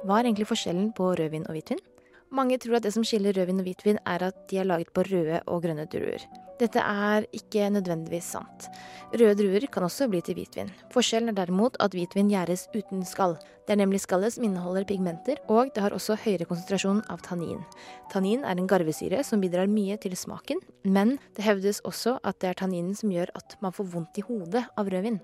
Hva 0.05 0.21
er 0.21 0.29
egentlig 0.29 0.51
forskjellen 0.53 0.93
på 0.93 1.15
rødvin 1.17 1.49
og 1.49 1.57
hvitvin? 1.57 1.81
Mange 2.29 2.61
tror 2.61 2.77
at 2.77 2.85
det 2.85 2.93
som 2.93 3.09
skiller 3.09 3.41
rødvin 3.41 3.65
og 3.65 3.71
hvitvin, 3.71 4.05
er 4.05 4.29
at 4.29 4.45
de 4.53 4.61
er 4.61 4.69
laget 4.69 4.93
på 4.93 5.09
røde 5.09 5.41
og 5.47 5.65
grønne 5.65 5.89
druer. 5.89 6.29
Dette 6.61 6.83
er 6.85 7.25
ikke 7.33 7.71
nødvendigvis 7.73 8.35
sant. 8.35 8.67
Røde 9.15 9.33
druer 9.39 9.65
kan 9.73 9.87
også 9.87 10.11
bli 10.13 10.21
til 10.21 10.37
hvitvin. 10.37 10.69
Forskjellen 10.93 11.33
er 11.33 11.39
derimot 11.39 11.79
at 11.81 11.95
hvitvin 11.97 12.29
gjæres 12.29 12.67
uten 12.77 13.01
skall. 13.09 13.39
Det 13.65 13.73
er 13.73 13.81
nemlig 13.81 14.03
skallet 14.05 14.35
som 14.35 14.45
inneholder 14.45 14.85
pigmenter, 14.85 15.41
og 15.49 15.73
det 15.75 15.83
har 15.83 15.97
også 15.97 16.19
høyere 16.21 16.45
konsentrasjon 16.51 17.01
av 17.09 17.25
tannin. 17.25 17.65
Tannin 18.13 18.45
er 18.45 18.61
en 18.61 18.69
garvesyre 18.69 19.23
som 19.25 19.41
bidrar 19.41 19.73
mye 19.73 19.97
til 20.03 20.15
smaken, 20.19 20.61
men 20.85 21.17
det 21.37 21.49
hevdes 21.49 21.81
også 21.89 22.19
at 22.21 22.43
det 22.45 22.53
er 22.53 22.61
tanninen 22.61 22.95
som 22.99 23.13
gjør 23.15 23.33
at 23.41 23.57
man 23.65 23.73
får 23.73 23.89
vondt 23.95 24.21
i 24.21 24.27
hodet 24.29 24.67
av 24.77 24.93
rødvin. 24.93 25.21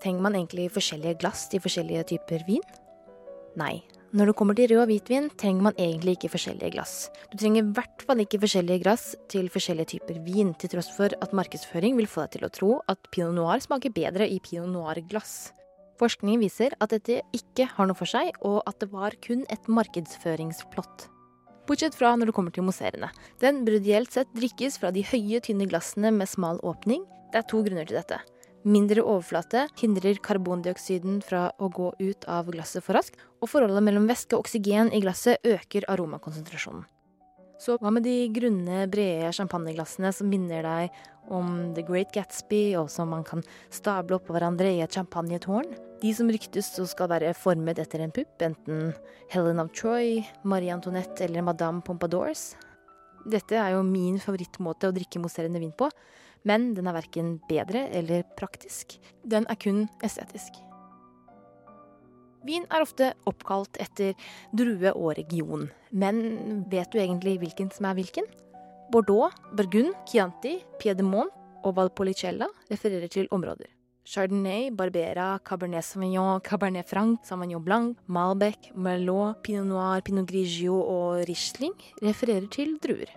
Trenger 0.00 0.24
man 0.24 0.38
egentlig 0.38 0.70
forskjellige 0.72 1.20
glass 1.20 1.50
til 1.52 1.60
forskjellige 1.60 2.06
typer 2.14 2.46
vin? 2.48 2.64
Nei, 3.60 3.82
når 4.10 4.30
det 4.30 4.34
kommer 4.38 4.56
til 4.58 4.72
rød 4.72 4.80
og 4.82 4.88
hvitvin, 4.90 5.28
trenger 5.38 5.62
man 5.68 5.76
egentlig 5.78 6.16
ikke 6.16 6.32
forskjellige 6.32 6.72
glass. 6.74 6.94
Du 7.30 7.36
trenger 7.38 7.62
i 7.62 7.72
hvert 7.76 8.02
fall 8.02 8.22
ikke 8.24 8.40
forskjellige 8.42 8.82
glass 8.82 9.04
til 9.30 9.46
forskjellige 9.54 9.92
typer 9.92 10.18
vin, 10.26 10.50
til 10.58 10.72
tross 10.72 10.90
for 10.96 11.14
at 11.14 11.36
markedsføring 11.36 11.94
vil 11.98 12.10
få 12.10 12.24
deg 12.26 12.34
til 12.34 12.48
å 12.48 12.50
tro 12.50 12.72
at 12.90 13.06
pinot 13.14 13.36
noir 13.36 13.62
smaker 13.62 13.94
bedre 13.94 14.26
i 14.26 14.40
pinot 14.42 14.72
noir-glass. 14.72 15.52
Forskning 16.00 16.40
viser 16.42 16.74
at 16.80 16.90
dette 16.90 17.20
ikke 17.36 17.68
har 17.76 17.86
noe 17.86 17.98
for 17.98 18.10
seg, 18.10 18.34
og 18.42 18.64
at 18.66 18.80
det 18.82 18.90
var 18.90 19.14
kun 19.22 19.46
et 19.52 19.70
markedsføringsplott. 19.70 21.06
Bortsett 21.68 21.94
fra 21.94 22.16
når 22.16 22.32
det 22.32 22.34
kommer 22.34 22.50
til 22.56 22.66
mousserende. 22.66 23.12
Den 23.38 23.62
burde 23.62 23.78
ideelt 23.84 24.10
sett 24.10 24.30
drikkes 24.34 24.80
fra 24.82 24.90
de 24.90 25.04
høye, 25.06 25.38
tynne 25.38 25.70
glassene 25.70 26.10
med 26.16 26.26
smal 26.26 26.58
åpning. 26.66 27.04
Det 27.30 27.44
er 27.44 27.50
to 27.52 27.62
grunner 27.62 27.86
til 27.86 28.00
dette. 28.00 28.18
Mindre 28.60 29.00
overflate 29.00 29.62
hindrer 29.80 30.18
karbondioksiden 30.20 31.22
fra 31.24 31.46
å 31.56 31.70
gå 31.72 31.94
ut 31.96 32.26
av 32.28 32.50
glasset 32.52 32.84
for 32.84 32.98
raskt, 32.98 33.16
og 33.40 33.48
forholdet 33.48 33.86
mellom 33.86 34.08
væske 34.10 34.36
og 34.36 34.44
oksygen 34.44 34.90
i 34.92 35.00
glasset 35.00 35.40
øker 35.48 35.86
aromakonsentrasjonen. 35.88 36.84
Så 37.60 37.78
hva 37.80 37.92
med 37.92 38.04
de 38.04 38.28
grunne, 38.32 38.86
brede 38.88 39.32
champagneglassene 39.36 40.12
som 40.16 40.28
minner 40.32 40.64
deg 40.64 41.00
om 41.32 41.72
The 41.76 41.84
Great 41.88 42.12
Gatsby, 42.12 42.76
og 42.80 42.88
som 42.92 43.12
man 43.12 43.24
kan 43.24 43.44
stable 43.72 44.16
oppå 44.16 44.36
hverandre 44.36 44.70
i 44.76 44.84
et 44.84 44.96
champagnetårn? 44.96 45.72
De 46.00 46.12
som 46.16 46.28
ryktes 46.32 46.72
og 46.80 46.88
skal 46.88 47.10
være 47.12 47.34
formet 47.36 47.80
etter 47.80 48.04
en 48.04 48.12
pupp, 48.12 48.32
enten 48.44 48.94
Helen 49.32 49.60
of 49.60 49.72
Troy, 49.76 50.20
Marie 50.44 50.72
Antoinette 50.72 51.24
eller 51.24 51.44
Madame 51.44 51.84
Pompadours? 51.84 52.54
Dette 53.28 53.56
er 53.60 53.74
jo 53.74 53.84
min 53.84 54.16
favorittmåte 54.20 54.88
å 54.88 54.96
drikke 54.96 55.20
mousserende 55.20 55.60
vin 55.60 55.76
på, 55.76 55.88
men 56.48 56.72
den 56.76 56.88
er 56.88 56.96
verken 56.96 57.38
bedre 57.48 57.86
eller 57.96 58.24
praktisk. 58.38 58.98
Den 59.24 59.46
er 59.50 59.58
kun 59.60 59.86
estetisk. 60.04 60.60
Vin 62.46 62.64
er 62.72 62.80
ofte 62.80 63.10
oppkalt 63.28 63.76
etter 63.82 64.14
drue 64.56 64.94
og 64.94 65.12
region, 65.18 65.66
men 65.92 66.64
vet 66.72 66.88
du 66.92 67.00
egentlig 67.02 67.36
hvilken 67.42 67.68
som 67.74 67.90
er 67.90 67.98
hvilken? 67.98 68.24
Bordeaux, 68.90 69.34
Burgund, 69.54 69.92
Chianti, 70.08 70.56
Piedemont 70.80 71.28
og 71.64 71.76
Valpolicella 71.76 72.48
refererer 72.70 73.12
til 73.12 73.28
områder. 73.30 73.68
Chardonnay, 74.10 74.70
Barbera, 74.74 75.38
Cabernet 75.44 75.84
Sauvignon, 75.84 76.40
Cabernet 76.40 76.88
Franc, 76.88 77.20
Sauvignon 77.28 77.62
Blanc, 77.62 77.98
Malbec, 78.08 78.72
Merlot, 78.74 79.42
Pinot 79.44 79.68
Noir, 79.68 80.00
Pinot 80.00 80.26
Grigio 80.26 80.80
og 80.80 81.28
Riesling 81.28 81.76
refererer 82.02 82.48
til 82.50 82.78
druer. 82.82 83.12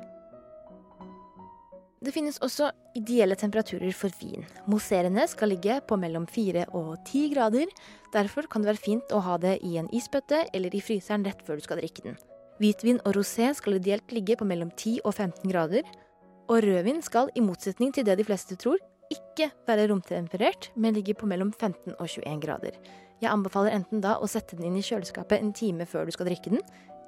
Det 2.04 2.12
finnes 2.12 2.36
også 2.44 2.68
ideelle 3.00 3.36
temperaturer 3.39 3.94
for 3.96 4.12
vin. 4.20 4.44
Mousserende 4.68 5.24
skal 5.32 5.54
ligge 5.54 5.78
på 5.88 5.96
mellom 6.00 6.26
4 6.28 6.66
og 6.76 6.98
10 7.08 7.30
grader. 7.32 7.70
Derfor 8.12 8.50
kan 8.52 8.63
det 8.63 8.74
være 8.74 8.84
fint 8.84 9.13
å 9.16 9.22
ha 9.24 9.38
det 9.39 9.62
i 9.63 9.78
en 9.80 9.88
isbøtte 9.96 10.42
eller 10.54 10.76
i 10.76 10.82
fryseren 10.84 11.24
rett 11.24 11.39
før 11.48 11.62
du 11.62 11.63
skal 11.63 11.80
drikke 11.80 12.04
den. 12.10 12.18
Hvitvin 12.60 13.00
og 13.08 13.16
rosé 13.16 13.48
skal 13.56 13.80
ideelt 13.80 14.12
ligge 14.12 14.36
på 14.36 14.48
mellom 14.48 14.74
10 14.76 15.00
og 15.06 15.13
15 15.16 15.48
grader. 15.48 15.88
Og 16.52 16.60
rødvin 16.66 17.00
skal, 17.02 17.32
i 17.39 17.42
motsetning 17.42 17.96
til 17.96 18.04
det 18.04 18.18
de 18.20 18.28
fleste 18.28 18.60
tror, 18.60 18.82
ikke 19.13 19.50
være 19.68 19.88
romtemperert, 19.88 20.74
men 20.76 20.98
ligge 20.98 21.16
på 21.16 21.30
mellom 21.30 21.54
15 21.56 21.96
og 21.96 22.08
21 22.08 22.42
grader. 22.44 22.80
Jeg 23.24 23.32
anbefaler 23.32 23.78
enten 23.78 24.04
da 24.04 24.18
å 24.20 24.28
sette 24.28 24.58
den 24.60 24.68
inn 24.68 24.80
i 24.82 24.84
kjøleskapet 24.84 25.39
en 25.39 25.54
time 25.56 25.88
før 25.88 26.10
du 26.10 26.16
skal 26.16 26.28
drikke 26.28 26.52
den, 26.52 26.66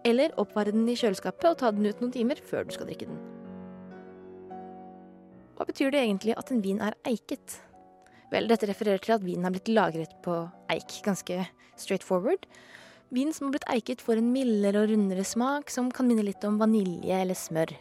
eller 0.07 0.31
oppvare 0.39 0.71
den 0.71 0.87
i 0.87 0.95
kjøleskapet 0.95 1.51
og 1.51 1.59
ta 1.59 1.73
den 1.75 1.89
ut 1.89 1.99
noen 1.99 2.15
timer 2.15 2.39
før 2.39 2.63
du 2.63 2.77
skal 2.77 2.87
drikke 2.87 3.09
den. 3.11 3.44
Hva 5.55 5.67
betyr 5.67 5.93
det 5.93 6.01
egentlig 6.03 6.35
at 6.35 6.51
en 6.51 6.61
vin 6.63 6.81
er 6.83 6.97
eiket? 7.07 7.59
Vel, 8.33 8.49
dette 8.49 8.67
refererer 8.67 8.99
til 8.99 9.15
at 9.15 9.23
vinen 9.23 9.47
har 9.47 9.53
blitt 9.55 9.71
lagret 9.71 10.15
på 10.25 10.37
eik, 10.73 10.97
ganske 11.05 11.45
straight 11.79 12.03
forward. 12.03 12.43
Vin 13.15 13.31
som 13.31 13.47
har 13.47 13.55
blitt 13.55 13.67
eiket 13.71 14.03
får 14.03 14.19
en 14.19 14.31
mildere 14.33 14.83
og 14.83 14.91
rundere 14.91 15.23
smak, 15.27 15.71
som 15.71 15.91
kan 15.93 16.09
minne 16.09 16.25
litt 16.25 16.43
om 16.47 16.57
vanilje 16.59 17.21
eller 17.21 17.37
smør. 17.37 17.71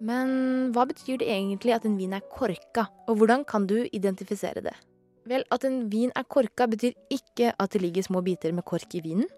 Men 0.00 0.70
hva 0.74 0.86
betyr 0.88 1.20
det 1.20 1.28
egentlig 1.28 1.74
at 1.76 1.84
en 1.86 1.98
vin 2.00 2.16
er 2.16 2.24
korka, 2.32 2.88
og 3.06 3.20
hvordan 3.20 3.44
kan 3.46 3.66
du 3.68 3.76
identifisere 3.84 4.64
det? 4.64 4.74
Vel, 5.28 5.44
at 5.52 5.66
en 5.68 5.84
vin 5.92 6.10
er 6.16 6.24
korka 6.24 6.66
betyr 6.70 6.96
ikke 7.12 7.52
at 7.52 7.74
det 7.76 7.82
ligger 7.84 8.08
små 8.08 8.24
biter 8.24 8.56
med 8.56 8.66
kork 8.66 8.96
i 8.96 9.04
vinen, 9.04 9.28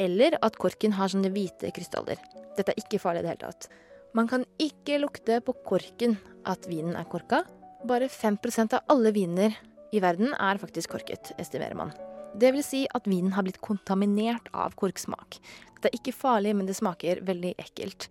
eller 0.00 0.38
at 0.42 0.56
korken 0.58 0.96
har 0.96 1.12
sånne 1.12 1.30
hvite 1.34 1.70
krystaller. 1.76 2.18
Dette 2.56 2.72
er 2.72 2.80
ikke 2.80 2.98
farlig 3.02 3.22
i 3.22 3.26
det 3.26 3.34
hele 3.34 3.44
tatt. 3.44 3.68
Man 4.16 4.28
kan 4.28 4.44
ikke 4.60 4.98
lukte 5.02 5.40
på 5.44 5.54
korken 5.68 6.16
at 6.48 6.68
vinen 6.70 6.96
er 6.96 7.08
korka. 7.10 7.42
Bare 7.88 8.08
5% 8.08 8.76
av 8.78 8.86
alle 8.90 9.12
viner 9.14 9.56
i 9.92 10.00
verden 10.02 10.32
er 10.34 10.60
faktisk 10.60 10.96
korket, 10.96 11.32
estimerer 11.38 11.76
man. 11.78 11.92
Det 12.38 12.50
vil 12.52 12.64
si 12.64 12.84
at 12.94 13.06
vinen 13.08 13.32
har 13.36 13.44
blitt 13.46 13.60
kontaminert 13.64 14.48
av 14.52 14.74
korksmak. 14.78 15.38
Det 15.80 15.90
er 15.90 15.98
ikke 16.00 16.16
farlig, 16.16 16.54
men 16.56 16.66
det 16.68 16.76
smaker 16.76 17.22
veldig 17.26 17.54
ekkelt. 17.60 18.08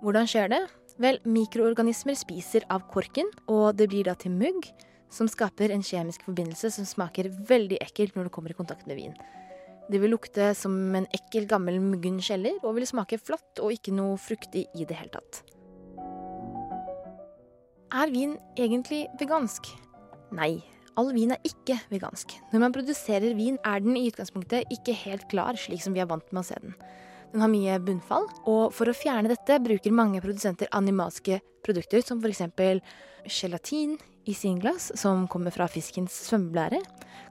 Hvordan 0.00 0.28
skjer 0.30 0.52
det? 0.52 0.60
Vel, 1.00 1.18
mikroorganismer 1.28 2.16
spiser 2.16 2.64
av 2.72 2.86
korken, 2.92 3.28
og 3.48 3.76
det 3.76 3.90
blir 3.92 4.06
da 4.08 4.14
til 4.16 4.32
mugg, 4.36 4.68
som 5.12 5.28
skaper 5.28 5.72
en 5.74 5.84
kjemisk 5.84 6.24
forbindelse 6.28 6.70
som 6.76 6.86
smaker 6.88 7.28
veldig 7.48 7.80
ekkelt 7.82 8.16
når 8.16 8.28
det 8.28 8.34
kommer 8.34 8.52
i 8.52 8.58
kontakt 8.58 8.86
med 8.88 9.00
vin. 9.00 9.16
Det 9.90 9.98
vil 9.98 10.12
lukte 10.14 10.52
som 10.54 10.74
en 10.94 11.08
ekkel, 11.10 11.48
gammel 11.50 11.80
muggen 11.82 12.20
kjeller, 12.22 12.60
og 12.62 12.76
vil 12.76 12.86
smake 12.86 13.18
flatt 13.18 13.58
og 13.62 13.74
ikke 13.74 13.94
noe 13.96 14.18
fruktig 14.22 14.68
i 14.78 14.86
det 14.86 14.98
hele 15.00 15.10
tatt. 15.16 15.40
Er 17.90 18.12
vin 18.14 18.36
egentlig 18.54 19.08
vegansk? 19.18 19.66
Nei, 20.36 20.60
all 20.94 21.10
vin 21.16 21.34
er 21.34 21.42
ikke 21.42 21.80
vegansk. 21.90 22.36
Når 22.52 22.62
man 22.62 22.74
produserer 22.76 23.34
vin, 23.34 23.58
er 23.66 23.82
den 23.82 23.98
i 23.98 24.04
utgangspunktet 24.12 24.70
ikke 24.70 24.94
helt 24.94 25.26
klar, 25.32 25.58
slik 25.58 25.82
som 25.82 25.96
vi 25.96 26.04
er 26.04 26.10
vant 26.10 26.28
med 26.30 26.44
å 26.44 26.46
se 26.46 26.58
den. 26.62 26.76
Den 27.32 27.42
har 27.42 27.50
mye 27.50 27.78
bunnfall, 27.82 28.28
og 28.50 28.70
for 28.74 28.90
å 28.90 28.94
fjerne 28.94 29.30
dette 29.30 29.58
bruker 29.62 29.94
mange 29.94 30.22
produsenter 30.22 30.70
animalske 30.74 31.40
produkter, 31.66 32.02
som 32.06 32.22
f.eks. 32.22 32.46
gelatin 33.26 33.98
i 34.30 34.34
singlass, 34.38 34.92
som 34.98 35.26
kommer 35.30 35.54
fra 35.54 35.66
fiskens 35.70 36.14
svømmeblære, 36.28 36.78